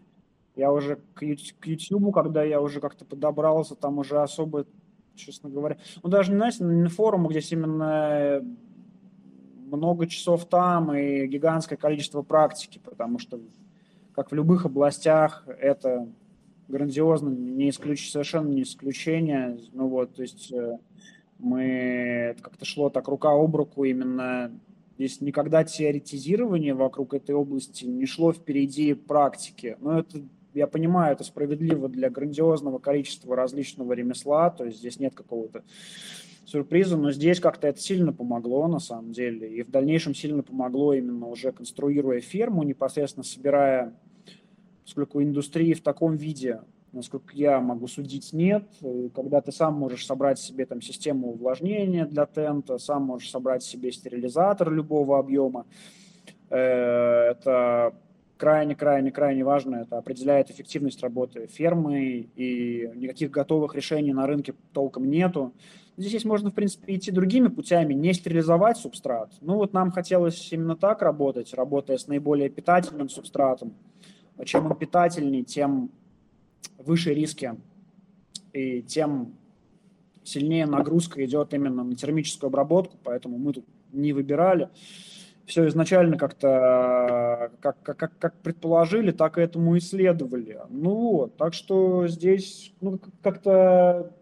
[0.56, 4.66] я уже к, к YouTube, когда я уже как-то подобрался, там уже особо,
[5.18, 8.42] честно говоря, ну даже знаете, на форумах, здесь именно
[9.66, 13.38] много часов там и гигантское количество практики, потому что,
[14.14, 16.08] как в любых областях, это
[16.68, 18.10] грандиозно, не исключ...
[18.10, 19.58] совершенно не исключение.
[19.72, 20.78] Ну вот, то есть э,
[21.38, 24.50] мы как-то шло так рука об руку именно
[24.98, 29.76] Здесь никогда теоретизирование вокруг этой области не шло впереди практики.
[29.80, 30.22] Но это
[30.54, 35.62] я понимаю, это справедливо для грандиозного количества различного ремесла, то есть здесь нет какого-то
[36.48, 40.94] сюрприза, но здесь как-то это сильно помогло на самом деле, и в дальнейшем сильно помогло
[40.94, 43.94] именно уже конструируя ферму, непосредственно собирая,
[44.84, 48.64] поскольку индустрии в таком виде, насколько я могу судить, нет.
[49.14, 53.92] Когда ты сам можешь собрать себе там систему увлажнения для тента, сам можешь собрать себе
[53.92, 55.66] стерилизатор любого объема,
[56.48, 57.94] э, это
[58.38, 59.76] крайне-крайне-крайне важно.
[59.76, 65.52] Это определяет эффективность работы фермы, и никаких готовых решений на рынке толком нету.
[65.96, 69.32] Здесь можно, в принципе, идти другими путями, не стерилизовать субстрат.
[69.40, 73.74] Ну вот нам хотелось именно так работать, работая с наиболее питательным субстратом.
[74.44, 75.90] Чем он питательнее, тем
[76.78, 77.56] выше риски,
[78.52, 79.34] и тем
[80.22, 84.68] сильнее нагрузка идет именно на термическую обработку, поэтому мы тут не выбирали
[85.48, 90.60] все изначально как-то как, как, как предположили, так и этому исследовали.
[90.68, 94.12] Ну вот, так что здесь ну, как-то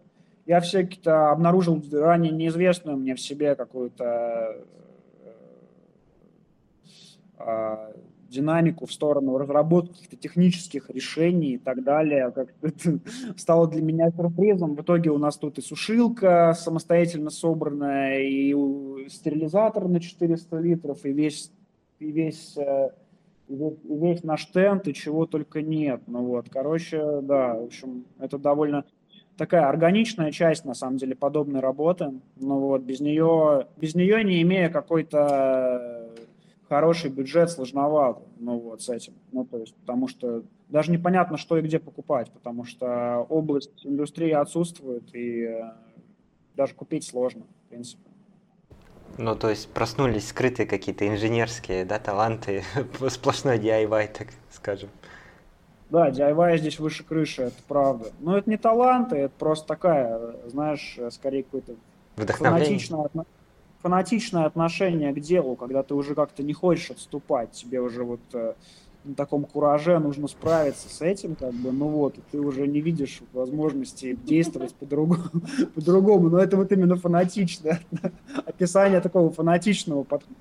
[0.45, 4.63] я все-таки обнаружил ранее неизвестную мне в себе какую-то
[7.37, 7.93] э,
[8.29, 12.31] динамику в сторону разработки каких-то технических решений и так далее.
[12.31, 12.99] Как это
[13.37, 14.75] стало для меня сюрпризом.
[14.75, 18.53] В итоге у нас тут и сушилка самостоятельно собранная, и
[19.09, 21.51] стерилизатор на 400 литров, и весь,
[21.99, 22.89] и весь, э,
[23.47, 26.01] и весь, и весь наш тент, и чего только нет.
[26.07, 28.85] Ну вот, короче, да, в общем, это довольно
[29.37, 32.11] такая органичная часть, на самом деле, подобной работы.
[32.35, 36.09] Ну вот, без нее, без нее не имея какой-то
[36.69, 41.57] хороший бюджет сложновато, ну вот с этим, ну то есть, потому что даже непонятно, что
[41.57, 45.71] и где покупать, потому что область индустрии отсутствует и э,
[46.55, 48.03] даже купить сложно, в принципе.
[49.17, 52.63] Ну, то есть проснулись скрытые какие-то инженерские, да, таланты,
[53.09, 54.89] сплошной DIY, так скажем.
[55.89, 58.11] Да, DIY здесь выше крыши, это правда.
[58.19, 61.75] Но это не таланты, это просто такая, знаешь, скорее какой-то
[62.15, 63.09] фанатичная,
[63.81, 68.53] фанатичное отношение к делу, когда ты уже как-то не хочешь отступать, тебе уже вот э,
[69.07, 72.81] на таком кураже нужно справиться с этим, как бы, ну вот, и ты уже не
[72.81, 75.23] видишь возможности действовать по-другому,
[75.75, 77.81] по-другому, но это вот именно фанатичное
[78.45, 80.35] описание такого фанатичного подхода.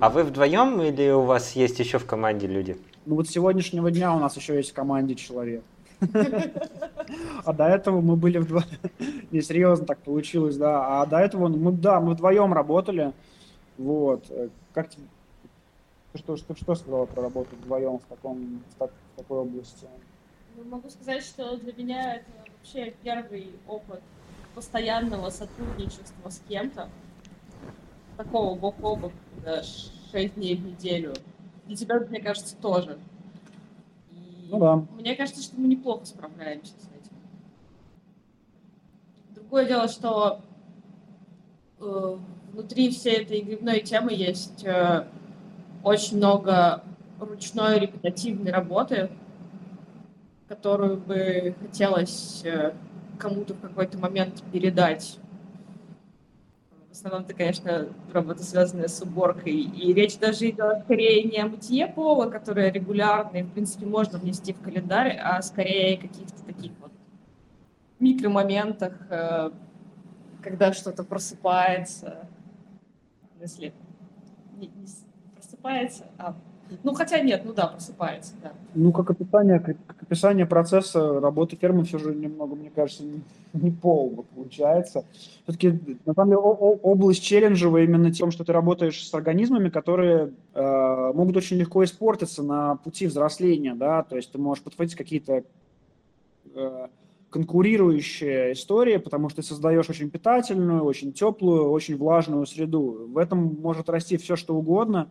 [0.00, 2.76] А вы вдвоем или у вас есть еще в команде люди?
[3.06, 5.64] Ну вот с сегодняшнего дня у нас еще есть в команде человек.
[7.44, 8.66] А до этого мы были вдвоем.
[9.30, 11.02] Не, серьезно так получилось, да.
[11.02, 13.12] А до этого мы, да, мы вдвоем работали.
[13.78, 14.24] Вот.
[14.72, 14.88] Как
[16.14, 19.86] что, что, что сказала про работу вдвоем в, таком, в, так, в такой области?
[20.56, 22.26] Ну, могу сказать, что для меня это
[22.58, 24.00] вообще первый опыт
[24.54, 26.90] постоянного сотрудничества с кем-то.
[28.18, 29.12] Такого бок о бок,
[29.42, 31.14] да, 6 дней в неделю.
[31.66, 32.98] Для тебя, мне кажется, тоже.
[34.52, 34.84] Ну да.
[34.98, 37.16] Мне кажется, что мы неплохо справляемся с этим.
[39.34, 40.42] Другое дело, что
[41.80, 42.16] э,
[42.52, 45.06] внутри всей этой грибной темы есть э,
[45.82, 46.84] очень много
[47.18, 49.10] ручной репетативной работы,
[50.48, 52.74] которую бы хотелось э,
[53.18, 55.18] кому-то в какой-то момент передать
[57.04, 59.52] основном это, конечно, работа, связанная с уборкой.
[59.52, 64.18] И речь даже идет скорее не о мытье пола, которое регулярно и, в принципе, можно
[64.18, 66.92] внести в календарь, а скорее каких-то таких вот
[67.98, 69.50] микромоментах, э,
[70.42, 72.28] когда что-то просыпается.
[73.40, 73.72] Если
[74.56, 74.86] не, не
[75.34, 76.36] просыпается, а
[76.82, 78.52] ну, хотя нет, ну да, просыпается, да.
[78.74, 83.70] Ну, как описание, как, описание процесса работы фермы все же немного, мне кажется, не, не
[83.70, 85.04] полно получается.
[85.44, 91.12] Все-таки, на самом деле, область челленджевая именно тем, что ты работаешь с организмами, которые э,
[91.14, 95.44] могут очень легко испортиться на пути взросления, да, то есть ты можешь подхватить какие-то
[96.54, 96.86] э,
[97.32, 103.06] конкурирующие истории, потому что ты создаешь очень питательную, очень теплую, очень влажную среду.
[103.08, 105.10] В этом может расти все, что угодно.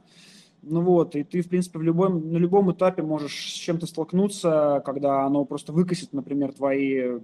[0.64, 4.82] Ну вот, и ты, в принципе, в любом, на любом этапе можешь с чем-то столкнуться,
[4.86, 7.20] когда оно просто выкосит, например, твои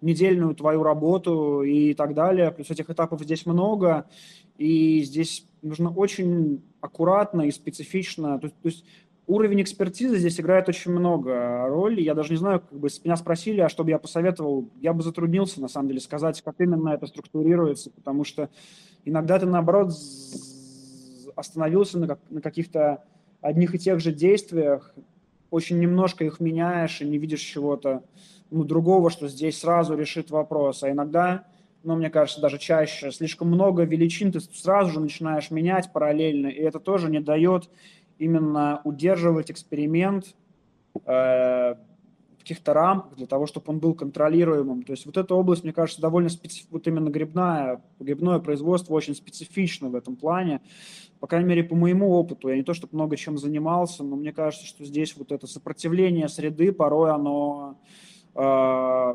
[0.00, 2.50] недельную твою работу и так далее.
[2.50, 4.06] Плюс этих этапов здесь много,
[4.56, 8.38] и здесь нужно очень аккуратно и специфично.
[8.38, 8.84] То, то есть
[9.26, 12.00] уровень экспертизы здесь играет очень много роли.
[12.00, 15.02] Я даже не знаю, как бы меня спросили, а что бы я посоветовал, я бы
[15.02, 18.48] затруднился, на самом деле, сказать, как именно это структурируется, потому что
[19.04, 19.92] иногда ты, наоборот,
[21.40, 23.02] остановился на, как, на каких-то
[23.40, 24.94] одних и тех же действиях,
[25.50, 28.04] очень немножко их меняешь и не видишь чего-то
[28.50, 30.82] ну, другого, что здесь сразу решит вопрос.
[30.82, 31.46] А иногда,
[31.82, 36.60] ну, мне кажется, даже чаще, слишком много величин ты сразу же начинаешь менять параллельно, и
[36.60, 37.68] это тоже не дает
[38.18, 40.36] именно удерживать эксперимент
[41.06, 41.74] э,
[42.50, 44.82] каких-то рамках, для того, чтобы он был контролируемым.
[44.82, 46.66] То есть вот эта область, мне кажется, довольно специф...
[46.70, 50.60] вот именно грибная, грибное производство очень специфично в этом плане.
[51.20, 54.32] По крайней мере, по моему опыту, я не то, чтобы много чем занимался, но мне
[54.32, 57.78] кажется, что здесь вот это сопротивление среды, порой оно
[58.34, 59.14] э,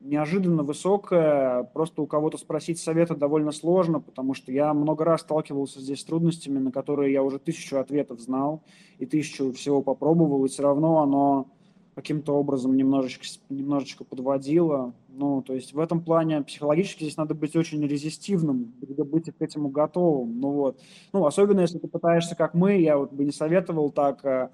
[0.00, 1.62] неожиданно высокое.
[1.72, 6.04] Просто у кого-то спросить совета довольно сложно, потому что я много раз сталкивался здесь с
[6.04, 8.62] трудностями, на которые я уже тысячу ответов знал
[8.98, 11.46] и тысячу всего попробовал, и все равно оно
[11.94, 14.94] каким-то образом немножечко, немножечко подводило.
[15.08, 19.68] Ну, то есть в этом плане психологически здесь надо быть очень резистивным, быть к этому
[19.68, 20.40] готовым.
[20.40, 20.80] Ну вот.
[21.12, 24.50] Ну, особенно если ты пытаешься, как мы, я вот бы не советовал так э,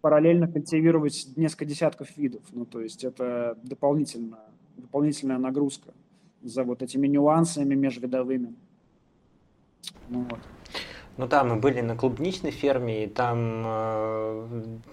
[0.00, 2.42] параллельно культивировать несколько десятков видов.
[2.52, 4.38] Ну, то есть это дополнительно
[4.76, 5.92] дополнительная нагрузка
[6.42, 8.54] за вот этими нюансами межвидовыми.
[10.08, 10.40] Ну, вот.
[11.18, 14.46] Ну да, мы были на клубничной ферме, и там э,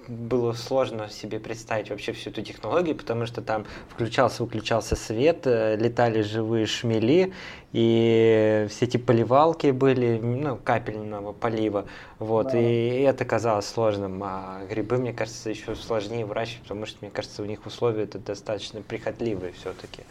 [0.10, 6.22] было сложно себе представить вообще всю эту технологию, потому что там включался-выключался свет, э, летали
[6.22, 7.32] живые шмели,
[7.72, 11.86] и все эти поливалки были, ну, капельного полива,
[12.18, 12.60] вот, да.
[12.60, 14.22] и это казалось сложным.
[14.22, 18.20] А грибы, мне кажется, еще сложнее выращивать, потому что, мне кажется, у них условия это
[18.20, 20.04] достаточно прихотливые все-таки.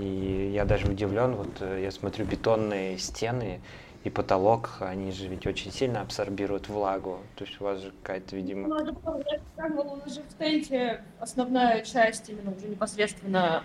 [0.00, 3.60] И я даже удивлен, вот э, я смотрю бетонные стены,
[4.04, 7.18] и потолок, они же ведь очень сильно абсорбируют влагу.
[7.36, 8.68] То есть у вас же какая-то, видимо...
[8.68, 13.64] Ну, у нас же в тенте основная часть именно уже непосредственно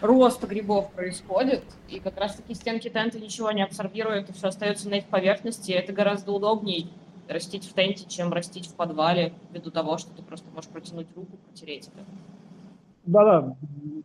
[0.00, 4.94] роста грибов происходит, и как раз-таки стенки тента ничего не абсорбируют, и все остается на
[4.94, 5.72] их поверхности.
[5.72, 6.88] Это гораздо удобнее
[7.28, 11.36] растить в тенте, чем растить в подвале, ввиду того, что ты просто можешь протянуть руку,
[11.36, 12.04] протереть это.
[13.08, 13.56] Да-да,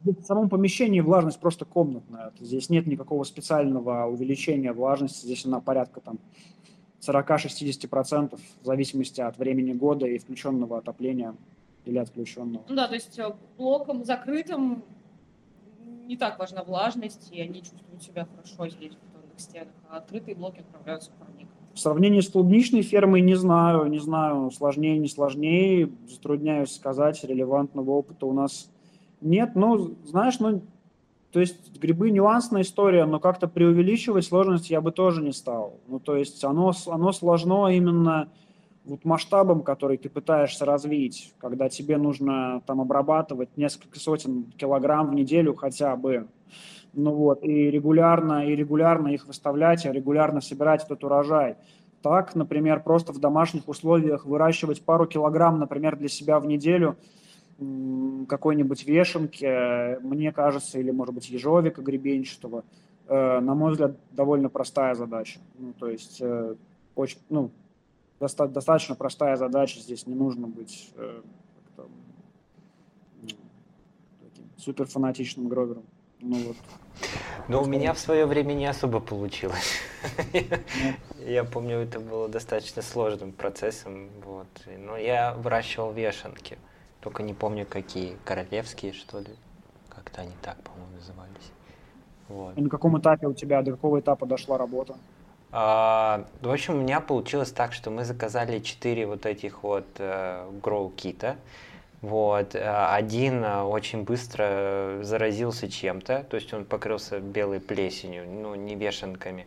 [0.06, 2.32] в самом помещении влажность просто комнатная.
[2.40, 5.26] Здесь нет никакого специального увеличения влажности.
[5.26, 6.20] Здесь она порядка там
[7.02, 11.36] 40-60% в зависимости от времени года и включенного отопления
[11.84, 12.64] или отключенного.
[12.70, 14.86] Ну да, то есть э, блоком закрытым
[16.06, 20.36] не так важна влажность, и они чувствуют себя хорошо здесь, в бетонных стенах, а открытые
[20.36, 21.50] блоки отправляются в парник.
[21.74, 27.92] В сравнении с клубничной фермой не знаю, не знаю, сложнее, не сложнее, затрудняюсь сказать, релевантного
[27.92, 28.70] опыта у нас
[29.24, 30.62] нет, ну, знаешь, ну,
[31.32, 35.80] то есть грибы нюансная история, но как-то преувеличивать сложность я бы тоже не стал.
[35.88, 38.30] Ну, то есть оно, оно сложно именно
[38.86, 45.16] вот масштабом, который ты пытаешься развить, когда тебе нужно там обрабатывать несколько сотен килограмм в
[45.16, 46.28] неделю хотя бы,
[46.94, 51.56] ну вот, и регулярно, и регулярно их выставлять, и регулярно собирать этот урожай.
[52.04, 56.98] Так, например, просто в домашних условиях выращивать пару килограмм, например, для себя в неделю–
[58.28, 62.64] какой-нибудь вешенки, мне кажется, или, может быть, ежовика гребенчатого,
[63.08, 65.40] э, на мой взгляд, довольно простая задача.
[65.58, 66.56] Ну, то есть, э,
[66.96, 67.52] очень, ну,
[68.20, 71.22] доста- достаточно простая задача, здесь не нужно быть э,
[71.78, 71.86] ну,
[74.22, 75.84] таким суперфанатичным гровером.
[76.22, 76.58] Ну, вот.
[77.50, 79.82] Но у меня в свое время не особо получилось.
[81.20, 84.10] Я помню, это было достаточно сложным процессом.
[84.24, 84.48] Вот.
[84.66, 86.58] Но я выращивал вешенки.
[87.04, 88.18] Только не помню, какие.
[88.24, 89.28] Королевские, что ли?
[89.90, 91.52] Как-то они так, по-моему, назывались.
[92.30, 92.58] Вот.
[92.58, 94.96] И на каком этапе у тебя, до какого этапа дошла работа?
[95.52, 100.50] А, в общем, у меня получилось так, что мы заказали четыре вот этих вот э,
[100.64, 101.36] гроу-кита.
[102.02, 102.56] Вот.
[102.56, 108.76] Э, один э, очень быстро заразился чем-то, то есть он покрылся белой плесенью, ну, не
[108.76, 109.46] вешенками.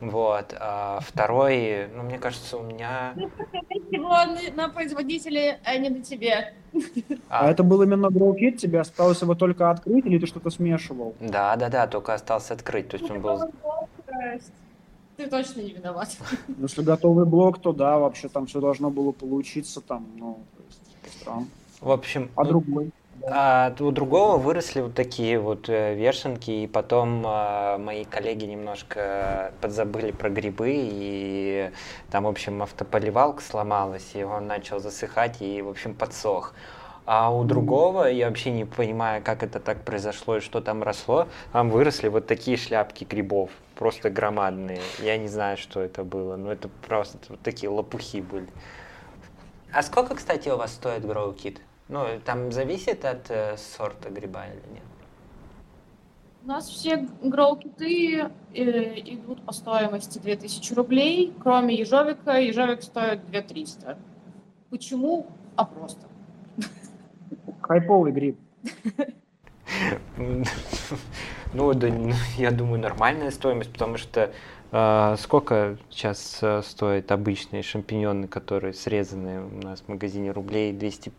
[0.00, 0.54] Вот.
[0.58, 3.14] А второй, ну, мне кажется, у меня...
[3.90, 4.16] Его
[4.54, 6.54] на производителе, а не на тебе.
[7.28, 11.14] А, а это был именно GrowKit, тебе осталось его только открыть, или ты что-то смешивал?
[11.20, 13.50] Да, да, да, только остался открыть, то есть он был...
[15.16, 16.16] Ты точно не виноват.
[16.58, 21.20] Если готовый блок, то да, вообще там все должно было получиться там, ну, то есть,
[21.20, 21.46] странно.
[21.80, 22.30] В общем...
[22.36, 22.90] А ну, другой?
[23.28, 29.52] А у другого выросли вот такие вот э, вешенки, и потом а, мои коллеги немножко
[29.60, 31.72] подзабыли про грибы, и
[32.12, 36.54] там, в общем, автополивалка сломалась, и он начал засыхать, и, в общем, подсох.
[37.04, 41.26] А у другого, я вообще не понимаю, как это так произошло и что там росло,
[41.52, 44.80] там выросли вот такие шляпки грибов, просто громадные.
[45.00, 48.48] Я не знаю, что это было, но это просто вот такие лопухи были.
[49.72, 51.58] А сколько, кстати, у вас стоит Grow Kit?
[51.88, 54.82] Ну, там зависит от э, сорта гриба или нет?
[56.42, 62.38] У нас все гроу-киты э, идут по стоимости 2000 рублей, кроме ежовика.
[62.38, 63.98] Ежовик стоит 2300.
[64.70, 65.26] Почему?
[65.54, 66.06] А просто.
[67.62, 68.38] Хайповый гриб.
[71.52, 71.88] Ну, да,
[72.38, 74.32] я думаю, нормальная стоимость, потому что
[74.72, 81.12] э, сколько сейчас э, стоят обычные шампиньоны, которые срезаны у нас в магазине рублей 200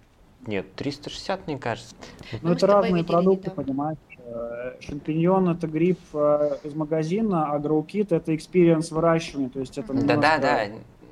[0.48, 1.94] Нет, 360, мне кажется.
[2.42, 3.98] Ну, это разные продукты, понимаешь?
[4.18, 9.78] Э, шампиньон это гриб э, из магазина, а grow kit это experience выращивания, то есть
[9.78, 10.66] это Да, да, да.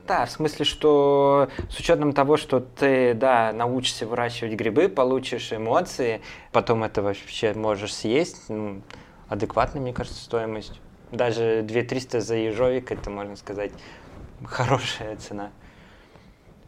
[0.07, 6.21] Да, в смысле, что с учетом того, что ты, да, научишься выращивать грибы, получишь эмоции,
[6.51, 8.81] потом это вообще можешь съесть, ну,
[9.27, 10.79] адекватная, мне кажется, стоимость.
[11.11, 13.71] Даже 2300 за ежовик, это, можно сказать,
[14.45, 15.49] хорошая цена.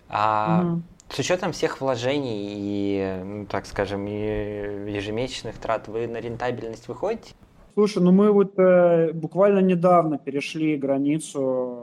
[0.10, 6.18] А mm с учетом всех вложений и, ну, так скажем, и ежемесячных трат, вы на
[6.18, 7.34] рентабельность выходите?
[7.74, 11.78] Слушай, ну мы вот э, буквально недавно перешли границу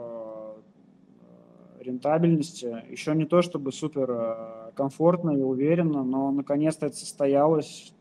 [1.79, 2.83] э, рентабельности.
[2.89, 7.93] Еще не то чтобы супер э, комфортно и уверенно, но наконец-то это состоялось.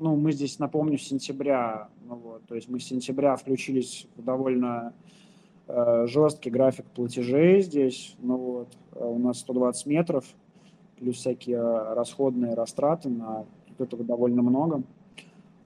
[0.00, 1.88] Ну, мы здесь, напомню, с сентября.
[2.04, 4.92] Ну, вот, то есть мы с сентября включились в довольно
[5.68, 8.16] э, жесткий график платежей здесь.
[8.18, 10.24] Ну вот, э, у нас 120 метров
[11.00, 13.46] плюс всякие э, расходные растраты, на
[13.78, 14.82] этого довольно много.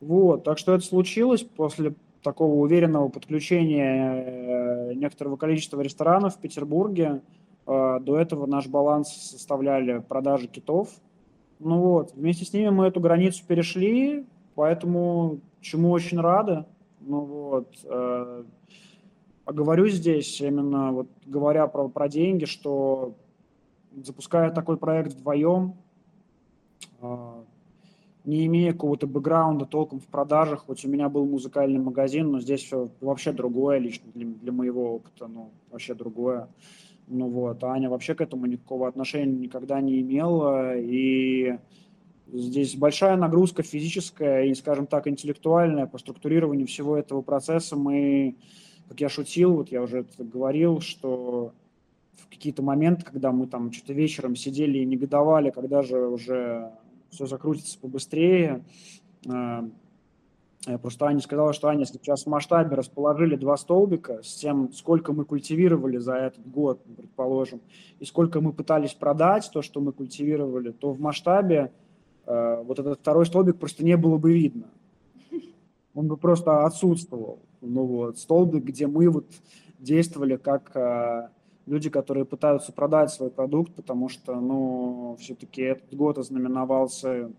[0.00, 4.24] Вот, так что это случилось после такого уверенного подключения
[4.90, 7.20] э, некоторого количества ресторанов в Петербурге.
[7.66, 10.88] Э, до этого наш баланс составляли продажи китов.
[11.58, 14.24] Ну вот, вместе с ними мы эту границу перешли,
[14.54, 16.64] поэтому чему очень рады.
[17.00, 23.14] Ну вот, а говорю здесь именно вот говоря про, про деньги, что
[24.02, 25.74] запуская такой проект вдвоем,
[27.00, 27.44] а,
[28.24, 32.62] не имея какого-то бэкграунда толком в продажах, хоть у меня был музыкальный магазин, но здесь
[32.62, 36.48] все вообще другое лично для, для моего опыта, ну, вообще другое.
[37.06, 41.58] Ну вот, а Аня вообще к этому никакого отношения никогда не имела, и
[42.32, 47.76] здесь большая нагрузка физическая и, скажем так, интеллектуальная по структурированию всего этого процесса.
[47.76, 48.36] Мы,
[48.88, 51.52] как я шутил, вот я уже говорил, что
[52.16, 56.72] в какие-то моменты, когда мы там что-то вечером сидели и негодовали, когда же уже
[57.10, 58.64] все закрутится побыстрее.
[60.66, 64.72] Э, просто Аня сказала, что Аня, если сейчас в масштабе расположили два столбика с тем,
[64.72, 67.60] сколько мы культивировали за этот год, предположим,
[67.98, 71.72] и сколько мы пытались продать то, что мы культивировали, то в масштабе
[72.26, 74.68] э, вот этот второй столбик просто не было бы видно.
[75.94, 77.38] Он бы просто отсутствовал.
[77.60, 79.26] Ну вот, столбик, где мы вот
[79.78, 81.28] действовали как э,
[81.66, 87.30] люди, которые пытаются продать свой продукт, потому что, ну, все-таки этот год ознаменовался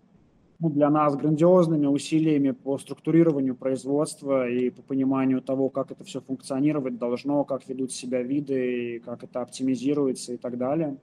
[0.60, 6.22] ну, для нас грандиозными усилиями по структурированию производства и по пониманию того, как это все
[6.22, 10.98] функционировать должно, как ведут себя виды, как это оптимизируется и так далее.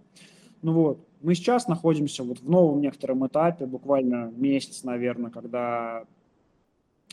[0.62, 6.04] Ну вот, мы сейчас находимся вот в новом некотором этапе, буквально месяц, наверное, когда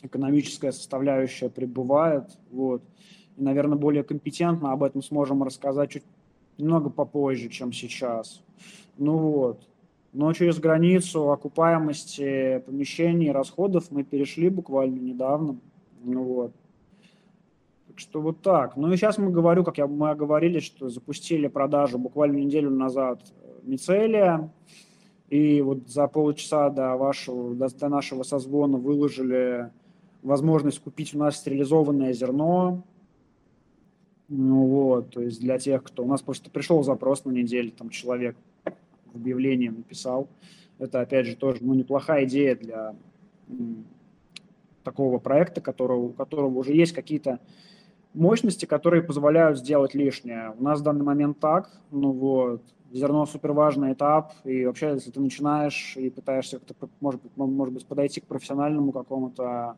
[0.02, 2.82] экономическая составляющая прибывает, вот,
[3.40, 6.04] и, наверное, более компетентно об этом сможем рассказать чуть
[6.58, 8.42] немного попозже, чем сейчас.
[8.98, 9.66] Ну вот.
[10.12, 15.56] Но через границу окупаемости помещений, расходов мы перешли буквально недавно.
[16.04, 16.52] Ну вот.
[17.88, 18.76] Так что вот так.
[18.76, 23.22] Ну и сейчас мы говорю, как я, мы оговорились, что запустили продажу буквально неделю назад
[23.62, 24.52] мицелия.
[25.30, 29.70] И вот за полчаса до, вашего, до, до нашего созвона выложили
[30.22, 32.82] возможность купить у нас стерилизованное зерно
[34.30, 36.04] ну вот, то есть для тех, кто...
[36.04, 38.36] У нас просто пришел запрос на неделю, там человек
[39.12, 40.28] в объявлении написал.
[40.78, 42.94] Это, опять же, тоже ну, неплохая идея для
[44.84, 47.40] такого проекта, которого, у которого уже есть какие-то
[48.14, 50.54] мощности, которые позволяют сделать лишнее.
[50.56, 52.62] У нас в данный момент так, ну вот,
[52.92, 57.74] зерно супер важный этап, и вообще, если ты начинаешь и пытаешься как-то, может быть, может
[57.74, 59.76] быть, подойти к профессиональному какому-то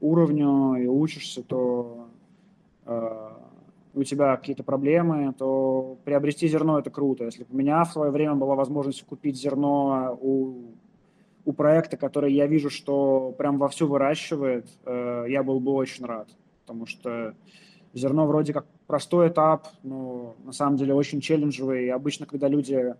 [0.00, 2.08] уровню и учишься, то
[2.84, 3.30] э,
[3.96, 7.24] у тебя какие-то проблемы, то приобрести зерно– это круто.
[7.24, 10.74] Если у меня в свое время была возможность купить зерно у,
[11.46, 16.28] у проекта, который я вижу, что прям вовсю выращивает, э, я был бы очень рад.
[16.66, 17.34] Потому что
[17.94, 21.86] зерно вроде как простой этап, но на самом деле очень челленджевый.
[21.86, 22.94] И обычно, когда люди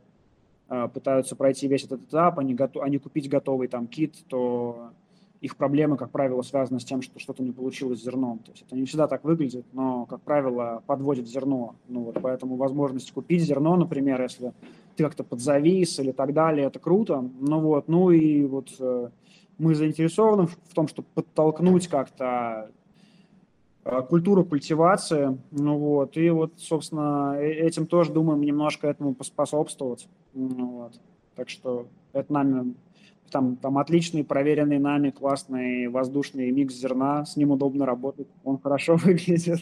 [0.68, 4.92] э, пытаются пройти весь этот этап, они, готов, они купить готовый там кит, то
[5.40, 8.38] их проблемы, как правило, связаны с тем, что что-то не получилось с зерном.
[8.38, 11.76] То есть это не всегда так выглядит, но, как правило, подводит зерно.
[11.88, 14.52] Ну, вот, поэтому возможность купить зерно, например, если
[14.96, 17.28] ты как-то подзавис или так далее, это круто.
[17.40, 19.10] Ну, вот, ну и вот э,
[19.58, 22.70] мы заинтересованы в том, чтобы подтолкнуть как-то
[23.84, 30.08] э, культуру культивации, ну вот, и вот, собственно, э, этим тоже думаем немножко этому поспособствовать,
[30.32, 31.00] ну вот,
[31.34, 32.74] так что это нами
[33.30, 38.96] там, там отличный, проверенный нами, классный воздушный микс зерна, с ним удобно работать, он хорошо
[39.02, 39.60] выглядит.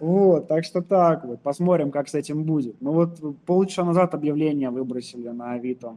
[0.00, 2.80] Вот, так что так вот, посмотрим, как с этим будет.
[2.80, 5.96] Ну вот полчаса назад объявление выбросили на Авито.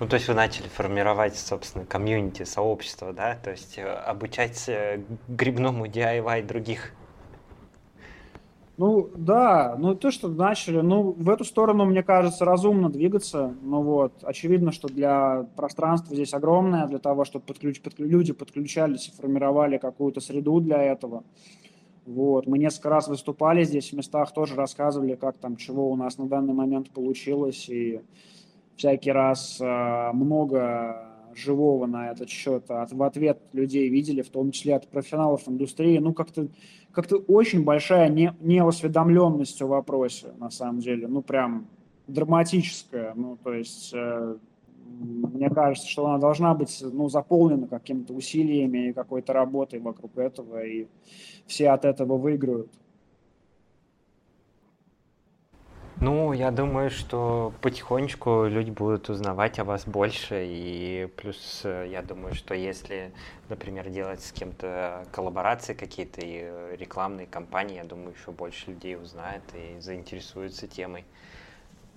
[0.00, 3.36] Ну, то есть вы начали формировать, собственно, комьюнити, сообщество, да?
[3.36, 6.92] То есть э, обучать э, грибному DIY других.
[8.82, 13.80] Ну, да, ну то, что начали, ну, в эту сторону, мне кажется, разумно двигаться, ну
[13.80, 19.12] вот, очевидно, что для пространства здесь огромное, для того, чтобы подключ, подключ, люди подключались и
[19.12, 21.22] формировали какую-то среду для этого,
[22.06, 26.18] вот, мы несколько раз выступали здесь в местах, тоже рассказывали, как там, чего у нас
[26.18, 28.00] на данный момент получилось, и
[28.74, 34.50] всякий раз э, много живого на этот счет от, в ответ людей видели, в том
[34.50, 36.48] числе от профессионалов индустрии, ну, как-то
[36.92, 41.66] как-то очень большая не, неосведомленность о вопросе, на самом деле, ну, прям
[42.06, 43.92] драматическая, ну, то есть...
[43.94, 44.36] Э,
[45.02, 50.64] мне кажется, что она должна быть ну, заполнена какими-то усилиями и какой-то работой вокруг этого,
[50.64, 50.86] и
[51.46, 52.70] все от этого выиграют.
[56.02, 62.02] Ну, я думаю, что потихонечку люди будут узнавать о вас больше, и плюс э, я
[62.02, 63.12] думаю, что если,
[63.48, 69.42] например, делать с кем-то коллаборации какие-то и рекламные кампании, я думаю, еще больше людей узнает
[69.54, 71.04] и заинтересуется темой.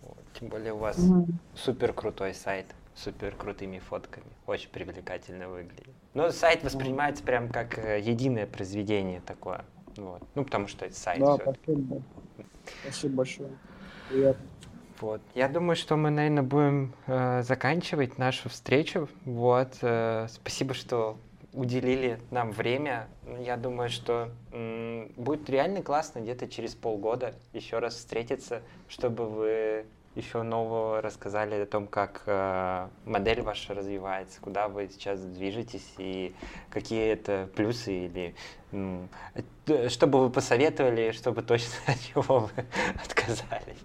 [0.03, 0.19] Вот.
[0.39, 1.33] Тем более у вас mm-hmm.
[1.55, 5.95] супер крутой сайт, супер крутыми фотками, очень привлекательно выглядит.
[6.13, 9.65] Но сайт воспринимается прям как э, единое произведение такое.
[9.97, 10.21] Вот.
[10.35, 11.19] Ну, потому что это сайт.
[11.19, 12.03] Да, спасибо.
[12.83, 13.49] Спасибо большое.
[15.01, 15.21] Вот.
[15.33, 19.09] Я думаю, что мы, наверное, будем э, заканчивать нашу встречу.
[19.25, 19.77] Вот.
[19.81, 21.17] Э, спасибо, что
[21.51, 23.07] уделили нам время.
[23.39, 29.85] Я думаю, что м, будет реально классно где-то через полгода еще раз встретиться, чтобы вы
[30.15, 36.33] еще нового рассказали о том, как э, модель ваша развивается, куда вы сейчас движетесь и
[36.69, 38.35] какие это плюсы или
[38.71, 42.65] э, что бы вы посоветовали, чтобы точно от чего вы
[43.03, 43.83] отказались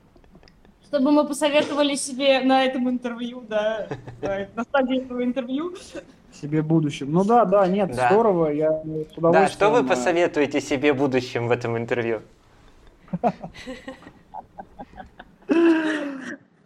[0.90, 3.86] чтобы мы посоветовали себе на этом интервью, да,
[4.56, 5.76] на стадии этого интервью.
[6.32, 7.12] Себе будущем.
[7.12, 8.08] Ну да, да, нет, да.
[8.08, 9.32] здорово, я с удовольствием...
[9.32, 12.22] Да, что вы посоветуете себе будущем в этом интервью?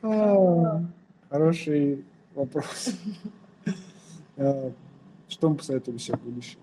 [1.31, 2.05] Хороший
[2.35, 2.95] вопрос.
[4.37, 4.73] А,
[5.29, 6.59] что мы посоветуем себе в будущем?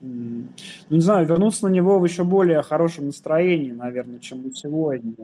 [0.00, 0.46] Ну,
[0.90, 5.14] не знаю, вернуться на него в еще более хорошем настроении, наверное, чем сегодня.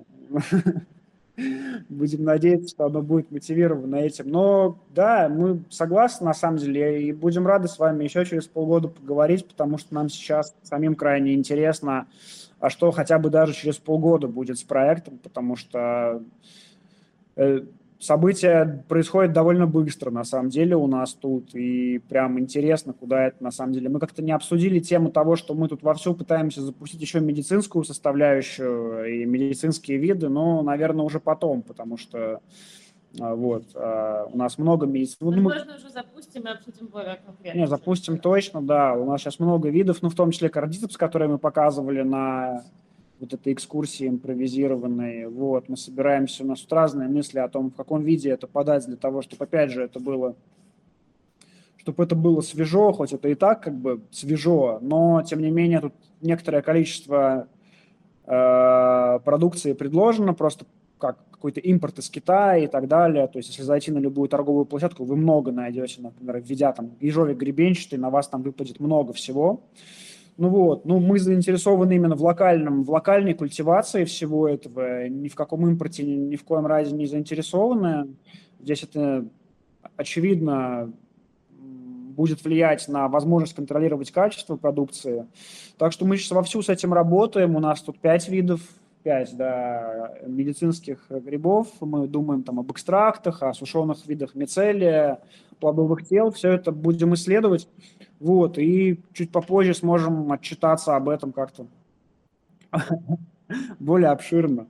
[1.89, 4.29] Будем надеяться, что оно будет мотивировано этим.
[4.29, 8.87] Но да, мы согласны, на самом деле, и будем рады с вами еще через полгода
[8.87, 12.07] поговорить, потому что нам сейчас самим крайне интересно,
[12.61, 16.23] а что хотя бы даже через полгода будет с проектом, потому что
[17.35, 17.63] э,
[17.99, 23.43] события происходят довольно быстро, на самом деле, у нас тут, и прям интересно, куда это
[23.43, 23.89] на самом деле.
[23.89, 29.23] Мы как-то не обсудили тему того, что мы тут вовсю пытаемся запустить еще медицинскую составляющую
[29.23, 32.41] и медицинские виды, но, наверное, уже потом, потому что
[33.21, 35.21] а, вот, а, у нас много медицинских...
[35.23, 37.59] Ну, Возможно, уже запустим и обсудим более конкретно.
[37.59, 38.95] Не, запустим точно, да.
[38.95, 42.65] У нас сейчас много видов, ну, в том числе кардицепс, которые мы показывали на
[43.25, 45.27] вот этой экскурсии импровизированной.
[45.27, 48.87] Вот, мы собираемся, у нас тут разные мысли о том, в каком виде это подать
[48.87, 50.37] для того, чтобы, опять же, это было
[51.79, 55.81] чтобы это было свежо, хоть это и так как бы свежо, но, тем не менее,
[55.81, 57.47] тут некоторое количество
[58.25, 60.65] э, продукции предложено, просто
[60.99, 63.27] как какой-то импорт из Китая и так далее.
[63.27, 67.37] То есть, если зайти на любую торговую площадку, вы много найдете, например, введя там ежовик
[67.37, 69.61] гребенчатый, на вас там выпадет много всего.
[70.37, 75.37] Ну вот, ну мы заинтересованы именно в локальном, в локальной культивации всего этого, ни в
[75.37, 78.09] каком импорте ни, ни в коем разе не заинтересованы.
[78.61, 79.27] Здесь это
[79.97, 80.93] очевидно
[82.15, 85.27] будет влиять на возможность контролировать качество продукции.
[85.79, 87.57] Так что мы сейчас вовсю с этим работаем.
[87.57, 88.61] У нас тут пять видов,
[89.03, 91.69] пять да, медицинских грибов.
[91.81, 95.21] Мы думаем там об экстрактах, о сушеных видах мицелия,
[95.61, 96.31] плодовых тел.
[96.31, 97.69] Все это будем исследовать.
[98.21, 101.67] Вот, и чуть попозже сможем отчитаться об этом как-то
[103.79, 104.67] более обширно.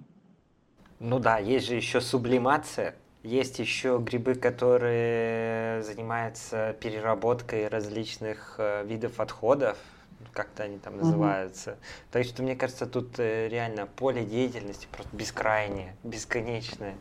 [0.98, 9.20] Ну да, есть же еще сублимация, есть еще грибы, которые занимаются переработкой различных э, видов
[9.20, 9.76] отходов,
[10.32, 11.72] как-то они там называются.
[11.72, 11.78] Угу.
[12.12, 16.94] Так что, мне кажется, тут э, реально поле деятельности просто бескрайнее, бесконечное.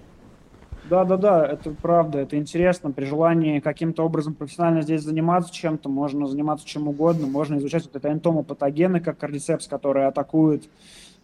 [0.84, 2.91] Да, да, да, это правда, это интересно.
[2.91, 7.95] При желании каким-то образом профессионально здесь заниматься чем-то, можно заниматься чем угодно, можно изучать вот
[7.95, 10.69] это энтомопатогены, как кардицепс, которые атакуют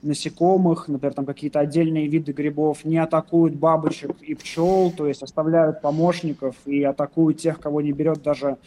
[0.02, 5.82] насекомых, например, там какие-то отдельные виды грибов, не атакуют бабочек и пчел, то есть оставляют
[5.82, 8.58] помощников и атакуют тех, кого не берет даже,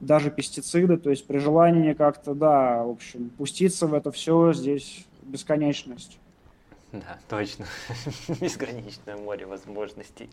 [0.00, 5.06] даже пестициды, то есть при желании как-то, да, в общем, пуститься в это все здесь
[5.22, 6.18] бесконечность.
[6.94, 7.66] Да, точно.
[8.40, 10.30] Безграничное море возможностей.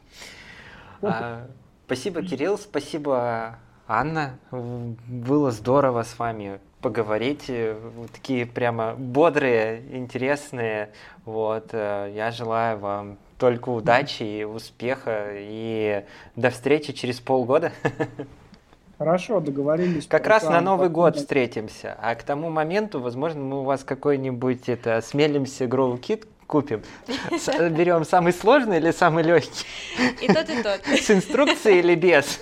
[1.01, 1.47] А,
[1.87, 3.57] спасибо, Кирилл, спасибо,
[3.87, 4.37] Анна.
[4.51, 7.49] Было здорово с вами поговорить.
[8.13, 10.91] Такие прямо бодрые, интересные.
[11.25, 11.69] Вот.
[11.71, 15.29] Э, я желаю вам только удачи и успеха.
[15.31, 16.05] И
[16.35, 17.71] до встречи через полгода.
[18.99, 20.05] Хорошо, договорились.
[20.05, 21.97] Как раз на Новый год встретимся.
[21.99, 26.81] А к тому моменту, возможно, мы у вас какой-нибудь это смелимся Grow Kit купим.
[27.71, 29.65] Берем самый сложный или самый легкий?
[30.21, 30.81] И тот, и тот.
[30.85, 32.39] С инструкцией или без?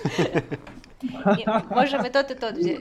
[1.70, 2.80] Можем и тот, и тот взять.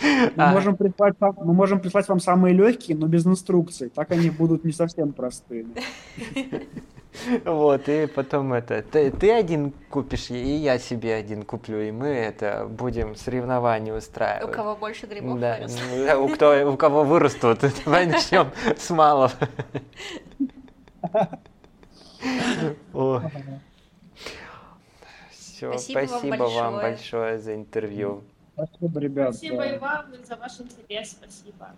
[0.00, 0.52] Мы, а.
[0.52, 3.88] можем прислать, мы можем прислать вам самые легкие, но без инструкций.
[3.88, 5.66] Так они будут не совсем простые.
[7.44, 12.06] Вот, и потом это, ты, ты один купишь, и я себе один куплю, и мы
[12.06, 14.50] это будем соревнования устраивать.
[14.50, 15.58] У кого больше грибов да,
[16.18, 17.60] у, кто, у кого вырастут.
[17.84, 18.48] Давай начнем
[18.78, 19.30] с малого.
[25.30, 27.38] Все, спасибо, вам, большое.
[27.38, 28.22] за интервью.
[28.54, 29.34] Спасибо, ребят.
[29.34, 31.10] Спасибо и вам за ваш интерес.
[31.12, 31.70] Спасибо.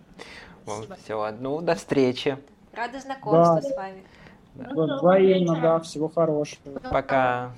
[0.63, 0.95] спасибо.
[1.03, 2.37] Все, ну, до встречи.
[2.73, 4.03] Рада знакомству с вами.
[4.55, 5.79] Взаимно, да.
[5.79, 6.79] Всего хорошего.
[6.91, 7.51] Пока.